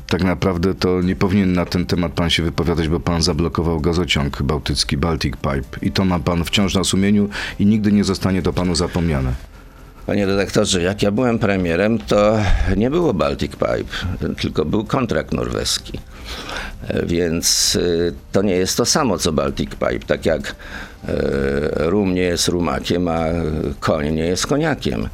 tak 0.08 0.24
naprawdę 0.24 0.74
to 0.76 1.02
nie 1.02 1.16
powinien 1.16 1.54
na 1.54 1.66
ten 1.66 1.86
temat 1.86 2.12
pan 2.12 2.30
się 2.30 2.44
wypowiadać, 2.44 2.88
bo 2.88 3.00
pan 3.00 3.22
zablokował 3.22 3.80
gazociąg 3.80 4.42
bałtycki 4.42 4.98
Baltic 4.98 5.36
Pipe 5.36 5.80
i 5.82 5.92
to 5.92 6.06
ma 6.06 6.20
pan 6.20 6.44
wciąż 6.44 6.76
na 6.76 6.84
sumieniu 6.84 7.30
i 7.60 7.66
nigdy 7.66 7.92
nie 7.92 8.04
zostanie 8.04 8.42
to 8.42 8.54
panu 8.54 8.76
zapomniane. 8.76 9.34
Panie 10.12 10.26
redaktorze, 10.26 10.82
jak 10.82 11.02
ja 11.02 11.12
byłem 11.12 11.40
premierem, 11.40 12.00
to 12.00 12.40
nie 12.78 12.90
było 12.90 13.14
Baltic 13.14 13.52
Pipe, 13.52 14.36
tylko 14.42 14.66
był 14.66 14.86
kontrakt 14.86 15.34
norweski. 15.34 16.00
E, 16.88 17.06
Więc 17.06 17.76
y, 17.76 18.14
to 18.32 18.42
nie 18.42 18.56
jest 18.56 18.78
to 18.78 18.86
samo 18.86 19.18
co 19.18 19.32
Baltic 19.32 19.70
Pipe. 19.70 20.00
Tak 20.08 20.26
jak 20.26 20.42
e, 20.48 20.54
rum 21.76 22.14
nie 22.14 22.22
jest 22.22 22.48
rumakiem, 22.48 23.08
a 23.08 23.26
koń 23.80 24.14
nie 24.14 24.26
jest 24.26 24.48
koniakiem. 24.48 25.10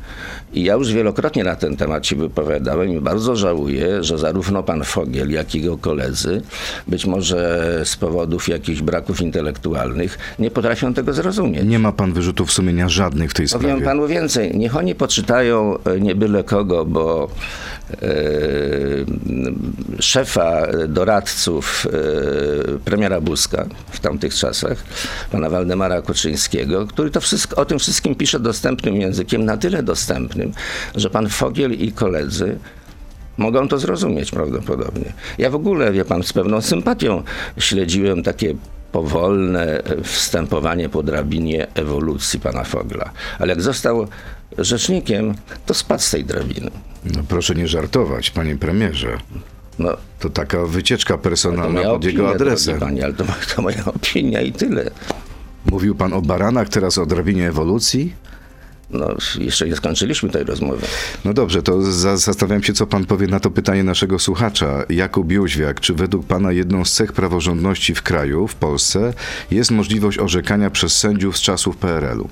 I 0.54 0.64
ja 0.64 0.74
już 0.74 0.94
wielokrotnie 0.94 1.44
na 1.44 1.56
ten 1.56 1.78
temat 1.78 2.08
się 2.08 2.16
wypowiadałem 2.16 2.90
i 2.90 3.00
bardzo 3.00 3.36
żałuję, 3.36 4.04
że 4.04 4.18
zarówno 4.18 4.64
pan 4.64 4.84
Fogiel, 4.84 5.30
jak 5.30 5.56
i 5.56 5.62
jego 5.62 5.78
koledzy, 5.78 6.42
być 6.88 7.06
może 7.06 7.82
z 7.86 7.96
powodów 7.96 8.48
jakichś 8.48 8.82
braków 8.82 9.22
intelektualnych, 9.22 10.18
nie 10.40 10.52
potrafią 10.52 10.94
tego 10.94 11.14
zrozumieć. 11.14 11.66
Nie 11.66 11.80
ma 11.80 11.92
pan 11.92 12.14
wyrzutów 12.14 12.52
sumienia 12.52 12.90
żadnych 12.90 13.32
w 13.32 13.34
tej 13.34 13.48
Powiem 13.48 13.70
sprawie. 13.70 13.86
panu 13.86 14.08
więcej. 14.08 14.58
Niech 14.58 14.76
oni 14.76 14.96
poczytają 14.96 15.78
e, 15.84 16.00
nie 16.00 16.16
byle 16.16 16.44
kogo, 16.44 16.86
bo 16.86 17.30
e, 17.92 18.08
szefa 20.00 20.68
doradców 20.88 21.88
e, 21.88 22.80
premiera 22.80 23.22
Buzka 23.22 23.66
w 23.92 24.00
tamtych 24.00 24.36
czasach, 24.36 24.84
pana 25.32 25.50
Waldemara 25.50 25.77
Koczyńskiego, 26.02 26.88
który 26.88 27.12
to 27.12 27.22
wszystko, 27.22 27.56
o 27.62 27.66
tym 27.66 27.80
wszystkim 27.80 28.16
pisze 28.16 28.40
dostępnym 28.40 28.96
językiem, 28.96 29.46
na 29.46 29.58
tyle 29.58 29.84
dostępnym, 29.84 30.52
że 30.96 31.10
pan 31.10 31.30
Fogiel 31.30 31.72
i 31.74 31.92
koledzy 31.92 32.58
mogą 33.38 33.68
to 33.68 33.78
zrozumieć 33.80 34.32
prawdopodobnie. 34.32 35.14
Ja 35.38 35.50
w 35.50 35.56
ogóle, 35.56 35.92
wie 35.92 36.06
pan, 36.06 36.24
z 36.24 36.34
pewną 36.34 36.62
sympatią 36.62 37.24
śledziłem 37.60 38.24
takie 38.24 38.56
powolne 38.92 39.84
wstępowanie 40.04 40.90
po 40.90 41.04
drabinie 41.04 41.68
ewolucji 41.76 42.40
pana 42.40 42.64
Fogla. 42.64 43.12
Ale 43.40 43.50
jak 43.50 43.62
został 43.62 44.08
rzecznikiem, 44.58 45.36
to 45.66 45.74
spadł 45.74 46.04
z 46.04 46.12
tej 46.12 46.26
drabiny. 46.26 46.72
No, 47.06 47.24
proszę 47.28 47.56
nie 47.56 47.68
żartować, 47.68 48.30
panie 48.32 48.56
premierze. 48.58 49.18
No, 49.80 49.98
To 50.20 50.30
taka 50.30 50.66
wycieczka 50.66 51.18
personalna 51.18 51.82
pod 51.84 52.04
jego 52.04 52.30
adresem. 52.30 52.80
Panie, 52.80 53.04
ale 53.04 53.14
to, 53.14 53.24
to 53.56 53.62
moja 53.62 53.86
opinia 53.86 54.42
i 54.42 54.52
tyle. 54.52 54.92
Mówił 55.72 55.96
pan 55.96 56.14
o 56.14 56.22
baranach, 56.22 56.70
teraz 56.70 56.98
o 56.98 57.06
drabinie 57.06 57.48
ewolucji? 57.50 58.14
No, 58.90 59.08
jeszcze 59.40 59.68
nie 59.68 59.76
skończyliśmy 59.76 60.30
tej 60.30 60.44
rozmowy. 60.44 60.88
No 61.26 61.34
dobrze, 61.34 61.64
to 61.64 61.82
za, 61.82 62.18
zastanawiam 62.18 62.64
się, 62.64 62.74
co 62.74 62.88
pan 62.88 63.06
powie 63.06 63.28
na 63.28 63.40
to 63.40 63.52
pytanie 63.52 63.84
naszego 63.84 64.20
słuchacza. 64.20 64.84
Jakub 64.90 65.32
Jóźwiak, 65.32 65.80
czy 65.80 65.94
według 65.94 66.26
pana 66.26 66.52
jedną 66.52 66.86
z 66.86 66.94
cech 66.94 67.14
praworządności 67.14 67.96
w 67.96 68.02
kraju, 68.02 68.48
w 68.48 68.56
Polsce, 68.56 69.14
jest 69.52 69.72
możliwość 69.72 70.20
orzekania 70.20 70.70
przez 70.70 70.96
sędziów 70.98 71.38
z 71.38 71.42
czasów 71.42 71.78
PRL-u? 71.78 72.30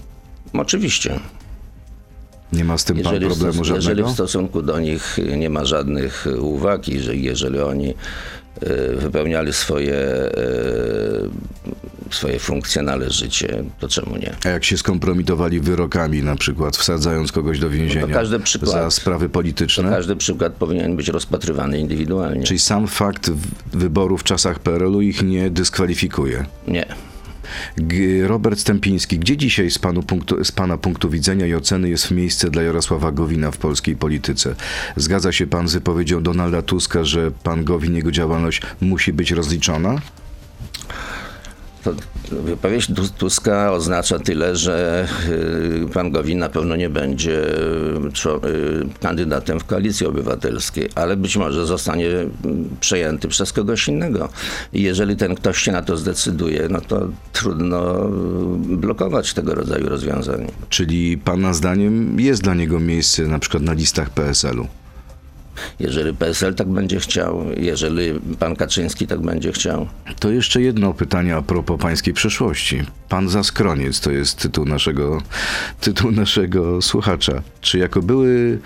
Oczywiście. 0.53 1.19
Nie 2.53 2.63
ma 2.65 2.77
z 2.77 2.83
tym 2.85 2.97
pan 2.97 3.13
Jeżeli, 3.13 3.25
w 3.25 3.29
problemu 3.33 3.63
stos- 3.63 3.75
jeżeli 3.75 3.81
żadnego? 3.85 4.09
w 4.09 4.13
stosunku 4.13 4.61
do 4.61 4.79
nich 4.79 5.17
nie 5.37 5.49
ma 5.49 5.65
żadnych 5.65 6.27
uwag 6.39 6.89
i 6.89 6.99
że 6.99 7.15
jeżeli 7.15 7.59
oni 7.59 7.93
wypełniali 8.97 9.53
swoje, 9.53 9.95
e, 9.95 10.31
swoje 12.11 12.39
funkcje 12.39 12.81
należycie, 12.81 13.63
to 13.79 13.87
czemu 13.87 14.17
nie? 14.17 14.35
A 14.45 14.49
jak 14.49 14.63
się 14.63 14.77
skompromitowali 14.77 15.59
wyrokami, 15.59 16.23
na 16.23 16.35
przykład 16.35 16.77
wsadzając 16.77 17.31
kogoś 17.31 17.59
do 17.59 17.69
więzienia 17.69 18.13
każdy 18.13 18.39
przykład. 18.39 18.71
za 18.71 18.91
sprawy 18.91 19.29
polityczne? 19.29 19.89
każdy 19.89 20.15
przykład 20.15 20.53
powinien 20.53 20.95
być 20.95 21.07
rozpatrywany 21.07 21.79
indywidualnie. 21.79 22.43
Czyli 22.43 22.59
sam 22.59 22.87
fakt 22.87 23.31
wyboru 23.73 24.17
w 24.17 24.23
czasach 24.23 24.59
PRL-u 24.59 25.01
ich 25.01 25.23
nie 25.23 25.49
dyskwalifikuje. 25.49 26.45
Nie. 26.67 26.85
Robert 28.27 28.59
Stępiński, 28.59 29.19
gdzie 29.19 29.37
dzisiaj 29.37 29.71
z, 29.71 29.79
panu 29.79 30.03
punktu, 30.03 30.43
z 30.43 30.51
pana 30.51 30.77
punktu 30.77 31.09
widzenia 31.09 31.45
i 31.45 31.53
oceny 31.53 31.89
jest 31.89 32.11
miejsce 32.11 32.49
dla 32.49 32.61
Jarosława 32.61 33.11
Gowina 33.11 33.51
w 33.51 33.57
polskiej 33.57 33.95
polityce? 33.95 34.55
Zgadza 34.95 35.31
się 35.31 35.47
pan 35.47 35.67
z 35.67 35.73
wypowiedzią 35.73 36.23
Donalda 36.23 36.61
Tuska, 36.61 37.03
że 37.03 37.31
pan 37.31 37.63
Gowin, 37.63 37.95
jego 37.95 38.11
działalność 38.11 38.61
musi 38.81 39.13
być 39.13 39.31
rozliczona? 39.31 40.01
Wypowiedź 42.31 42.87
Tu- 42.87 43.09
Tuska 43.17 43.71
oznacza 43.73 44.19
tyle, 44.19 44.55
że 44.55 45.07
y, 45.85 45.93
pan 45.93 46.11
Gowin 46.11 46.39
na 46.39 46.49
pewno 46.49 46.75
nie 46.75 46.89
będzie 46.89 47.41
czo- 48.13 48.45
y, 48.47 48.99
kandydatem 49.01 49.59
w 49.59 49.65
koalicji 49.65 50.05
obywatelskiej, 50.07 50.89
ale 50.95 51.17
być 51.17 51.37
może 51.37 51.65
zostanie 51.65 52.07
mm, 52.09 52.29
przejęty 52.79 53.27
przez 53.27 53.53
kogoś 53.53 53.87
innego. 53.87 54.29
I 54.73 54.81
jeżeli 54.81 55.15
ten 55.15 55.35
ktoś 55.35 55.57
się 55.57 55.71
na 55.71 55.81
to 55.81 55.97
zdecyduje, 55.97 56.67
no 56.69 56.81
to 56.81 57.07
trudno 57.33 58.05
y, 58.07 58.77
blokować 58.77 59.33
tego 59.33 59.55
rodzaju 59.55 59.89
rozwiązań. 59.89 60.47
Czyli 60.69 61.17
pana 61.17 61.53
zdaniem 61.53 62.19
jest 62.19 62.41
dla 62.43 62.53
niego 62.53 62.79
miejsce 62.79 63.23
na 63.23 63.39
przykład 63.39 63.63
na 63.63 63.73
listach 63.73 64.09
PSL-u? 64.09 64.67
Jeżeli 65.79 66.13
PSL 66.13 66.55
tak 66.55 66.67
będzie 66.67 66.99
chciał, 66.99 67.45
jeżeli 67.57 68.19
pan 68.39 68.55
Kaczyński 68.55 69.07
tak 69.07 69.21
będzie 69.21 69.51
chciał. 69.51 69.87
To 70.19 70.31
jeszcze 70.31 70.61
jedno 70.61 70.93
pytanie 70.93 71.35
a 71.35 71.41
propos 71.41 71.81
pańskiej 71.81 72.13
przeszłości. 72.13 72.83
Pan 73.09 73.29
Zaskroniec 73.29 73.99
to 73.99 74.11
jest 74.11 74.37
tytuł 74.37 74.65
naszego, 74.65 75.21
tytuł 75.81 76.11
naszego 76.11 76.81
słuchacza. 76.81 77.41
Czy 77.61 77.77
jako 77.77 78.01
były 78.01 78.59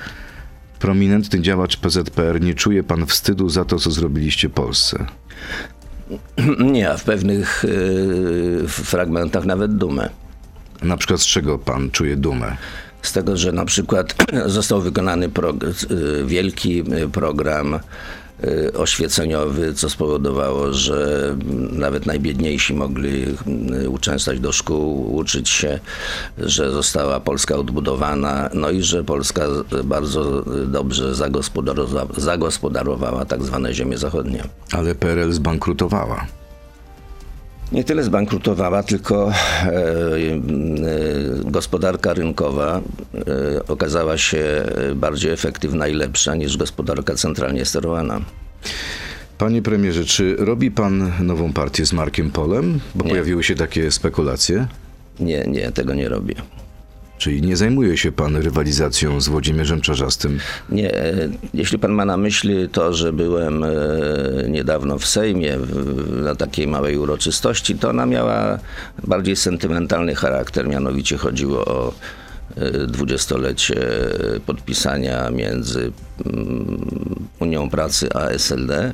prominentny 0.80 1.42
działacz 1.42 1.78
PZPR 1.78 2.42
nie 2.42 2.54
czuje 2.54 2.84
pan 2.84 3.06
wstydu 3.06 3.50
za 3.50 3.66
to, 3.66 3.80
co 3.80 3.92
zrobiliście 3.92 4.50
Polsce? 4.50 5.06
Nie, 6.74 6.92
a 6.92 6.98
w 6.98 7.04
pewnych 7.04 7.66
y, 7.66 8.68
fragmentach 8.68 9.46
nawet 9.46 9.78
dumę. 9.78 10.10
Na 10.84 10.98
przykład 10.98 11.22
z 11.22 11.26
czego 11.26 11.60
pan 11.60 11.92
czuje 11.92 12.18
dumę? 12.18 12.58
Z 13.02 13.14
tego, 13.14 13.38
że 13.38 13.52
na 13.52 13.66
przykład 13.66 14.16
został 14.46 14.82
wykonany 14.82 15.26
y, 15.26 16.26
wielki 16.26 16.80
y, 16.80 17.10
program 17.10 17.80
y, 18.44 18.74
oświeceniowy, 18.74 19.74
co 19.74 19.90
spowodowało, 19.90 20.74
że 20.74 21.36
nawet 21.72 22.06
najbiedniejsi 22.06 22.74
mogli 22.74 23.26
uczęszczać 23.88 24.40
do 24.40 24.52
szkół, 24.52 25.16
uczyć 25.16 25.50
się, 25.50 25.80
że 26.38 26.72
została 26.72 27.20
Polska 27.20 27.56
odbudowana, 27.56 28.50
no 28.54 28.70
i 28.70 28.82
że 28.82 29.04
Polska 29.04 29.42
bardzo 29.84 30.44
dobrze 30.68 31.16
zagospodarowała, 31.16 32.08
zagospodarowała 32.18 33.26
tak 33.26 33.44
zwane 33.44 33.74
ziemie 33.74 33.98
zachodnie. 33.98 34.44
Ale 34.72 34.96
PRL 34.96 35.32
zbankrutowała. 35.32 36.39
Nie 37.72 37.84
tyle 37.84 38.04
zbankrutowała, 38.04 38.84
tylko 38.84 39.32
e, 39.32 39.68
e, 39.68 40.32
gospodarka 41.44 42.14
rynkowa 42.14 42.82
e, 43.56 43.66
okazała 43.68 44.18
się 44.18 44.64
bardziej 44.96 45.32
efektywna 45.32 45.88
i 45.88 45.94
lepsza 45.94 46.36
niż 46.36 46.58
gospodarka 46.58 47.16
centralnie 47.16 47.66
sterowana. 47.66 48.22
Panie 49.38 49.62
premierze, 49.62 50.06
czy 50.06 50.36
robi 50.40 50.72
pan 50.72 51.12
nową 51.20 51.54
partię 51.54 51.86
z 51.86 51.94
Markiem 51.94 52.32
Polem? 52.32 52.80
Bo 52.96 53.04
Nie. 53.04 53.10
pojawiły 53.10 53.44
się 53.44 53.56
takie 53.56 53.92
spekulacje. 53.92 54.68
Nie, 55.20 55.46
nie, 55.48 55.72
tego 55.72 55.94
nie 55.94 56.10
robię. 56.10 56.36
Czyli 57.20 57.42
nie 57.42 57.58
zajmuje 57.58 57.98
się 57.98 58.12
pan 58.12 58.36
rywalizacją 58.36 59.22
z 59.22 59.28
Włodzimierzem 59.28 59.82
Czarzastym? 59.82 60.40
Nie, 60.70 60.96
e, 60.96 61.30
jeśli 61.54 61.80
pan 61.80 61.92
ma 61.92 62.06
na 62.06 62.18
myśli 62.18 62.70
to, 62.70 62.94
że 62.94 63.14
byłem 63.14 63.64
e, 63.64 63.70
niedawno 64.50 65.00
w 65.00 65.06
Sejmie 65.06 65.58
na 66.24 66.36
takiej 66.36 66.68
małej 66.68 66.98
uroczystości, 66.98 67.76
to 67.76 67.90
ona 67.90 68.06
miała 68.06 68.60
bardziej 69.08 69.36
sentymentalny 69.36 70.16
charakter. 70.16 70.68
Mianowicie 70.68 71.18
chodziło 71.18 71.66
o 71.66 71.94
e, 72.56 72.88
dwudziestolecie 72.88 73.76
podpisania 74.46 75.30
między 75.32 75.92
mm, 76.26 77.28
Unią 77.40 77.70
Pracy 77.70 78.10
a 78.14 78.30
SLD 78.30 78.94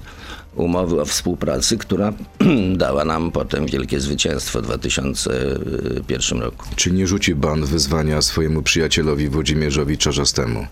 umowy 0.55 1.01
o 1.01 1.05
współpracy, 1.05 1.77
która 1.77 2.13
dała 2.75 3.05
nam 3.05 3.31
potem 3.31 3.65
wielkie 3.65 3.99
zwycięstwo 3.99 4.59
w 4.61 4.63
2001 4.63 6.41
roku. 6.41 6.65
Czy 6.75 6.91
nie 6.91 7.07
rzuci 7.07 7.35
pan 7.35 7.65
wyzwania 7.65 8.21
swojemu 8.21 8.61
przyjacielowi 8.61 9.29
Włodzimierzowi 9.29 9.97
Czarzastemu? 9.97 10.65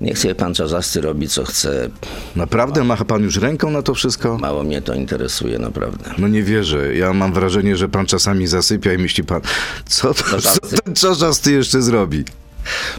Niech 0.00 0.18
sobie 0.18 0.34
pan 0.34 0.54
Czarzasty 0.54 1.00
robi 1.00 1.28
co 1.28 1.44
chce. 1.44 1.90
Naprawdę 2.36 2.84
macha 2.84 3.04
pan 3.04 3.22
już 3.22 3.36
ręką 3.36 3.70
na 3.70 3.82
to 3.82 3.94
wszystko? 3.94 4.38
Mało 4.38 4.62
mnie 4.62 4.82
to 4.82 4.94
interesuje, 4.94 5.58
naprawdę. 5.58 6.10
No 6.18 6.28
nie 6.28 6.42
wierzę. 6.42 6.96
Ja 6.96 7.12
mam 7.12 7.32
wrażenie, 7.32 7.76
że 7.76 7.88
pan 7.88 8.06
czasami 8.06 8.46
zasypia 8.46 8.92
i 8.92 8.98
myśli 8.98 9.24
pan, 9.24 9.40
co, 9.86 10.14
to, 10.14 10.40
co 10.40 10.60
ten 10.60 10.94
Czarzasty 10.94 11.52
jeszcze 11.52 11.82
zrobi? 11.82 12.24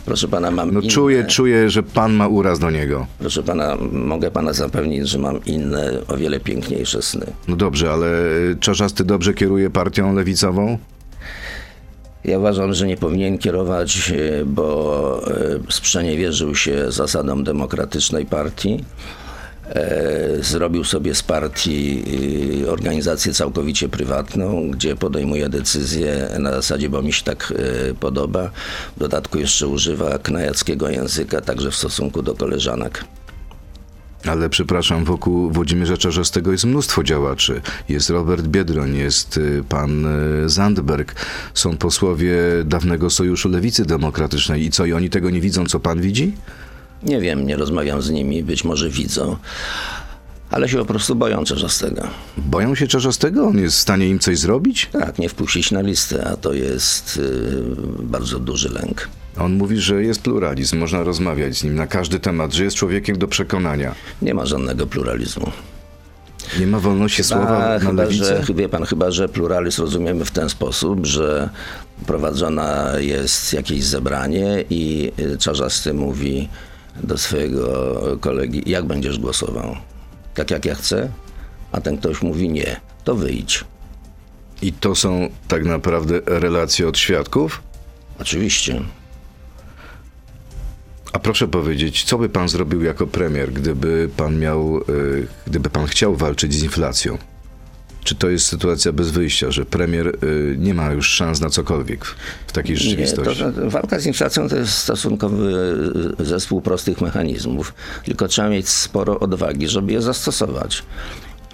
Proszę 0.06 0.28
pana, 0.28 0.52
mam 0.52 0.71
No 0.71 0.80
inne, 0.80 0.89
czuję, 0.91 1.26
czuję, 1.26 1.69
że 1.69 1.84
pan 1.84 2.13
ma 2.13 2.28
uraz 2.28 2.60
do 2.60 2.71
niego. 2.71 3.06
Proszę 3.19 3.43
pana, 3.43 3.78
mogę 3.91 4.32
pana 4.32 4.54
zapewnić, 4.54 5.10
że 5.10 5.19
mam 5.19 5.45
inne, 5.45 5.91
o 6.08 6.17
wiele 6.17 6.39
piękniejsze 6.39 7.02
sny. 7.02 7.26
No 7.47 7.56
dobrze, 7.56 7.91
ale 7.91 8.08
Czarzasty 8.60 9.04
dobrze 9.04 9.34
kieruje 9.34 9.69
partią 9.69 10.15
lewicową? 10.15 10.78
Ja 12.26 12.39
uważam, 12.39 12.73
że 12.73 12.88
nie 12.88 12.97
powinien 12.97 13.38
kierować, 13.38 14.12
e, 14.12 14.45
bo 14.45 15.21
e, 15.28 15.71
sprzeniewierzył 15.71 16.56
się 16.56 16.91
zasadom 16.91 17.43
demokratycznej 17.43 18.26
partii. 18.26 18.84
E, 19.70 20.44
Zrobił 20.44 20.84
sobie 20.84 21.16
z 21.16 21.24
partii 21.24 22.04
e, 22.66 22.72
organizację 22.72 23.34
całkowicie 23.34 23.90
prywatną, 23.90 24.72
gdzie 24.72 24.96
podejmuje 24.96 25.50
decyzje 25.50 26.30
na 26.40 26.52
zasadzie, 26.52 26.90
bo 26.90 27.02
mi 27.02 27.14
się 27.14 27.24
tak 27.24 27.54
e, 27.90 27.94
podoba. 27.94 28.52
W 28.96 29.00
dodatku 29.00 29.40
jeszcze 29.40 29.68
używa 29.68 30.18
knajackiego 30.18 30.90
języka, 30.90 31.42
także 31.42 31.72
w 31.72 31.76
stosunku 31.76 32.22
do 32.22 32.36
koleżanek. 32.36 33.04
Ale 34.26 34.50
przepraszam, 34.50 35.06
wokół 35.06 35.52
Włodzimierza 35.52 35.98
Czarzastego 35.98 36.52
jest 36.52 36.66
mnóstwo 36.66 37.04
działaczy. 37.04 37.62
Jest 37.90 38.10
Robert 38.10 38.48
Biedroń, 38.48 38.96
jest 38.96 39.38
y, 39.38 39.64
pan 39.70 40.06
y, 40.46 40.50
Zandberg, 40.50 41.16
są 41.54 41.78
posłowie 41.78 42.36
dawnego 42.66 43.10
Sojuszu 43.10 43.50
Lewicy 43.50 43.86
Demokratycznej. 43.86 44.64
I 44.66 44.72
co, 44.72 44.86
i 44.86 44.94
oni 44.94 45.10
tego 45.10 45.30
nie 45.30 45.42
widzą, 45.42 45.66
co 45.66 45.80
pan 45.80 46.02
widzi? 46.02 46.34
Nie 47.04 47.20
wiem, 47.22 47.48
nie 47.48 47.56
rozmawiam 47.56 48.02
z 48.02 48.10
nimi, 48.10 48.44
być 48.44 48.64
może 48.64 48.90
widzą, 48.90 49.38
ale 50.52 50.70
się 50.70 50.78
po 50.78 50.86
prostu 50.86 51.16
boją 51.16 51.44
Czarzastego. 51.44 52.08
Boją 52.38 52.76
się 52.76 52.88
Czarzastego? 52.88 53.48
On 53.48 53.58
jest 53.60 53.78
w 53.78 53.80
stanie 53.80 54.08
im 54.08 54.20
coś 54.20 54.38
zrobić? 54.40 54.90
Tak, 54.92 55.20
nie 55.20 55.30
wpuścić 55.30 55.72
na 55.72 55.82
listę, 55.82 56.28
a 56.28 56.38
to 56.38 56.54
jest 56.54 57.18
y, 57.18 57.64
bardzo 58.04 58.40
duży 58.40 58.70
lęk. 58.70 59.10
On 59.40 59.54
mówi, 59.54 59.78
że 59.80 60.04
jest 60.04 60.22
pluralizm, 60.22 60.78
można 60.78 61.04
rozmawiać 61.04 61.58
z 61.58 61.64
nim 61.64 61.76
na 61.76 61.88
każdy 61.88 62.20
temat, 62.20 62.54
że 62.54 62.64
jest 62.64 62.76
człowiekiem 62.76 63.18
do 63.18 63.28
przekonania. 63.28 63.96
Nie 64.22 64.34
ma 64.34 64.46
żadnego 64.46 64.88
pluralizmu. 64.88 65.52
Nie 66.60 66.68
ma 66.68 66.80
wolności 66.80 67.24
słowa 67.24 67.66
A, 67.66 67.74
na 67.74 67.80
chyba, 67.80 68.04
lewicę? 68.04 68.44
że, 68.44 68.54
wie 68.54 68.70
pan, 68.70 68.86
chyba, 68.86 69.12
że 69.12 69.30
pluralizm 69.30 69.82
rozumiemy 69.82 70.26
w 70.26 70.32
ten 70.32 70.50
sposób, 70.50 71.06
że 71.06 71.50
prowadzona 72.06 72.92
jest 73.00 73.54
jakieś 73.54 73.84
zebranie 73.84 74.64
i 74.70 75.12
y, 75.20 75.38
Czarzasty 75.38 75.94
mówi 75.94 76.50
do 77.04 77.18
swojego 77.18 78.18
kolegi, 78.22 78.64
jak 78.66 78.86
będziesz 78.86 79.20
głosował? 79.20 79.76
Tak 80.34 80.52
jak 80.52 80.66
ja 80.66 80.76
chcę? 80.76 81.10
A 81.72 81.82
ten 81.82 81.98
ktoś 81.98 82.22
mówi 82.22 82.50
nie, 82.50 82.80
to 83.04 83.16
wyjdź. 83.16 83.64
I 84.62 84.74
to 84.74 84.96
są 84.96 85.30
tak 85.48 85.66
naprawdę 85.66 86.22
relacje 86.26 86.88
od 86.88 86.98
świadków? 86.98 87.62
Oczywiście. 88.20 88.82
A 91.14 91.20
proszę 91.20 91.48
powiedzieć, 91.48 92.04
co 92.04 92.18
by 92.18 92.30
pan 92.30 92.50
zrobił 92.50 92.84
jako 92.84 93.08
premier, 93.08 93.54
gdyby 93.54 94.10
pan 94.18 94.40
miał, 94.40 94.78
y, 94.90 95.28
gdyby 95.48 95.70
pan 95.70 95.88
chciał 95.88 96.16
walczyć 96.16 96.54
z 96.54 96.64
inflacją? 96.64 97.18
Czy 98.08 98.15
to 98.15 98.30
jest 98.30 98.46
sytuacja 98.46 98.91
bez 98.93 99.10
wyjścia, 99.12 99.52
że 99.52 99.65
premier 99.65 100.08
y, 100.08 100.56
nie 100.60 100.74
ma 100.74 100.91
już 100.91 101.10
szans 101.10 101.41
na 101.41 101.50
cokolwiek 101.50 102.06
w 102.48 102.52
takiej 102.52 102.76
Nie, 102.76 102.82
to, 102.82 102.84
rzeczywistości? 102.84 103.43
walka 103.63 104.00
z 104.00 104.06
inflacją 104.06 104.50
to 104.50 104.56
jest 104.56 104.74
stosunkowy 104.74 105.54
y, 106.20 106.26
zespół 106.26 106.62
prostych 106.62 107.02
mechanizmów, 107.02 107.74
tylko 108.06 108.28
trzeba 108.28 108.50
mieć 108.50 108.70
sporo 108.70 109.20
odwagi, 109.20 109.67
żeby 109.67 109.91
je 109.93 110.02
zastosować, 110.02 110.84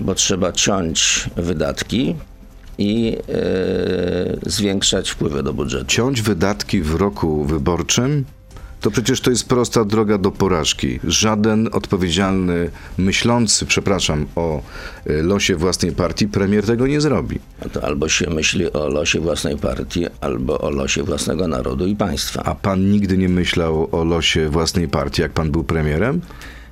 bo 0.01 0.15
trzeba 0.15 0.51
ciąć 0.51 1.29
wydatki 1.35 2.15
i 2.77 3.17
y, 4.45 4.49
zwiększać 4.49 5.09
wpływy 5.09 5.43
do 5.43 5.53
budżetu. 5.53 5.85
Ciąć 5.85 6.21
wydatki 6.21 6.81
w 6.81 6.95
roku 6.95 7.45
wyborczym? 7.45 8.25
To 8.83 8.91
przecież 8.91 9.21
to 9.21 9.29
jest 9.29 9.49
prosta 9.49 9.85
droga 9.85 10.17
do 10.17 10.31
porażki. 10.31 10.99
Żaden 11.03 11.69
odpowiedzialny, 11.71 12.69
myślący, 12.97 13.65
przepraszam, 13.65 14.25
o 14.35 14.61
y, 15.07 15.23
losie 15.23 15.55
własnej 15.55 15.91
partii 15.91 16.27
premier 16.27 16.65
tego 16.65 16.87
nie 16.87 17.01
zrobi. 17.01 17.39
To 17.71 17.83
albo 17.83 18.09
się 18.09 18.29
myśli 18.29 18.73
o 18.73 18.87
losie 18.87 19.19
własnej 19.19 19.57
partii, 19.57 20.05
albo 20.21 20.61
o 20.61 20.69
losie 20.69 21.03
własnego 21.03 21.47
narodu 21.47 21.85
i 21.85 21.95
państwa. 21.95 22.43
A 22.43 22.55
pan 22.55 22.91
nigdy 22.91 23.17
nie 23.17 23.29
myślał 23.29 23.89
o 23.91 24.03
losie 24.03 24.49
własnej 24.49 24.87
partii, 24.87 25.21
jak 25.21 25.31
pan 25.31 25.51
był 25.51 25.63
premierem? 25.63 26.21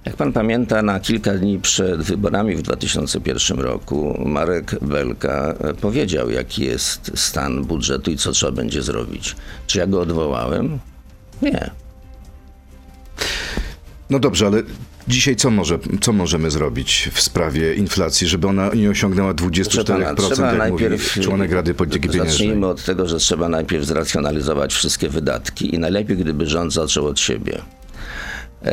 Jak 0.06 0.16
pan 0.16 0.34
pamięta, 0.34 0.82
na 0.82 1.00
kilka 1.00 1.34
dni 1.34 1.60
przed 1.60 2.02
wyborami 2.02 2.56
w 2.56 2.62
2001 2.62 3.60
roku 3.60 4.24
Marek 4.26 4.76
Belka 4.82 5.54
e, 5.60 5.74
powiedział, 5.74 6.30
jaki 6.30 6.66
jest 6.66 7.12
stan 7.16 7.64
budżetu 7.64 8.12
i 8.12 8.18
co 8.18 8.32
trzeba 8.32 8.52
będzie 8.52 8.82
zrobić. 8.82 9.36
Czy 9.68 9.80
ja 9.80 9.88
go 9.88 10.02
odwołałem? 10.02 10.80
Nie. 11.42 11.72
No 14.10 14.20
dobrze, 14.20 14.48
ale 14.48 14.64
dzisiaj 15.08 15.36
co, 15.36 15.52
może, 15.52 15.80
co 16.02 16.14
możemy 16.14 16.52
zrobić 16.52 17.10
w 17.14 17.22
sprawie 17.22 17.76
inflacji, 17.76 18.28
żeby 18.28 18.48
ona 18.48 18.70
nie 18.74 18.90
osiągnęła 18.90 19.34
24%, 19.34 19.64
Proszę 19.66 19.84
pana, 19.86 20.16
trzeba 20.16 20.48
jak 20.48 20.58
najpierw 20.58 21.16
mówi 21.16 21.28
członek 21.28 21.52
Rady 21.52 21.74
Polityki 21.74 22.10
Pieniężnej? 22.10 22.32
Zacznijmy 22.32 22.68
od 22.68 22.84
tego, 22.84 23.08
że 23.08 23.18
trzeba 23.18 23.50
najpierw 23.50 23.86
zracjonalizować 23.86 24.74
wszystkie 24.74 25.10
wydatki 25.10 25.76
i 25.76 25.80
najlepiej, 25.80 26.18
gdyby 26.18 26.48
rząd 26.48 26.74
zaczął 26.74 27.06
od 27.06 27.20
siebie. 27.20 27.62
Eee, 28.66 28.72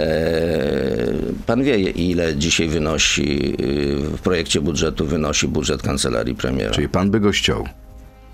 Pan 1.46 1.64
wie, 1.64 1.78
ile 1.90 2.36
dzisiaj 2.36 2.68
wynosi 2.68 3.56
y, 3.60 4.16
w 4.16 4.20
projekcie 4.20 4.60
budżetu 4.60 5.06
wynosi 5.06 5.48
budżet 5.48 5.82
kancelarii 5.82 6.34
premiera. 6.34 6.70
Czyli 6.70 6.88
pan 6.88 7.10
by 7.10 7.20
go 7.20 7.32
ściął. 7.32 7.64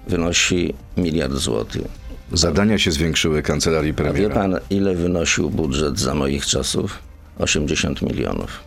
Wynosi 0.08 0.74
miliard 0.96 1.34
złotych. 1.34 1.82
Zadania 2.32 2.78
się 2.78 2.92
zwiększyły 2.92 3.42
kancelarii 3.42 3.90
A 3.90 3.94
wie 3.94 4.04
premiera. 4.04 4.34
pan, 4.34 4.56
ile 4.70 4.94
wynosił 4.94 5.50
budżet 5.50 5.98
za 5.98 6.14
moich 6.14 6.46
czasów? 6.46 6.98
80 7.38 8.02
milionów. 8.02 8.60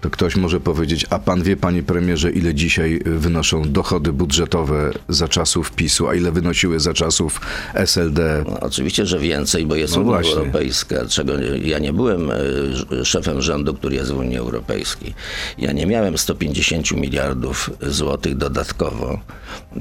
To 0.00 0.10
ktoś 0.10 0.36
może 0.36 0.60
powiedzieć, 0.60 1.06
a 1.10 1.18
pan 1.18 1.42
wie, 1.42 1.56
panie 1.56 1.82
premierze, 1.82 2.30
ile 2.30 2.54
dzisiaj 2.54 3.00
y, 3.06 3.18
wynoszą 3.18 3.62
dochody 3.72 4.12
budżetowe 4.12 4.90
za 5.08 5.28
czasów 5.28 5.72
PiSu, 5.72 6.08
a 6.08 6.14
ile 6.14 6.32
wynosiły 6.32 6.80
za 6.80 6.94
czasów 6.94 7.40
SLD? 7.74 8.44
No, 8.48 8.60
oczywiście, 8.60 9.06
że 9.06 9.18
więcej, 9.18 9.66
bo 9.66 9.74
jest 9.74 9.94
No 9.96 10.00
Unia 10.00 10.10
właśnie. 10.10 10.32
Europejska, 10.32 11.06
czego 11.08 11.32
ja 11.64 11.78
nie 11.78 11.92
byłem 11.92 12.30
ż- 12.72 13.04
szefem 13.08 13.42
rządu, 13.42 13.74
który 13.74 13.94
jest 13.96 14.12
w 14.12 14.16
Unii 14.18 14.36
Europejskiej. 14.36 15.14
Ja 15.58 15.72
nie 15.72 15.86
miałem 15.86 16.18
150 16.18 16.92
miliardów 16.92 17.70
złotych 17.82 18.36
dodatkowo, 18.36 19.20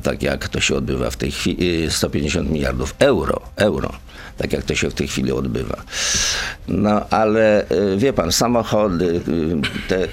tak 0.04 0.24
jak 0.24 0.48
to 0.50 0.60
się 0.60 0.76
odbywa 0.76 1.10
w 1.12 1.18
tej 1.18 1.32
chwili, 1.32 1.84
e, 1.86 1.92
150 1.92 2.50
miliardów 2.50 2.96
euro, 3.00 3.42
euro, 3.56 3.92
tak 4.40 4.54
jak 4.54 4.64
to 4.64 4.76
się 4.76 4.90
w 4.90 4.94
tej 4.94 5.08
chwili 5.08 5.32
odbywa. 5.32 5.82
No, 6.68 7.10
ale 7.10 7.68
e, 7.70 7.98
wie 7.98 8.14
pan, 8.14 8.32
samochody, 8.32 9.22
e, 9.86 9.90
te 9.90 10.04
e, 10.04 10.08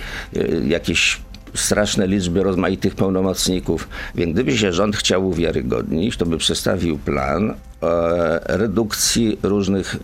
jakieś 0.69 1.21
straszne 1.55 2.07
liczby 2.07 2.43
rozmaitych 2.43 2.95
pełnomocników. 2.95 3.89
Więc 4.15 4.33
gdyby 4.35 4.59
się 4.59 4.73
rząd 4.73 4.97
chciał 4.97 5.29
uwiarygodnić, 5.29 6.17
to 6.17 6.27
by 6.27 6.39
przedstawił 6.39 6.99
plan 6.99 7.51
e, 7.51 7.55
redukcji 8.57 9.39
różnych 9.43 9.97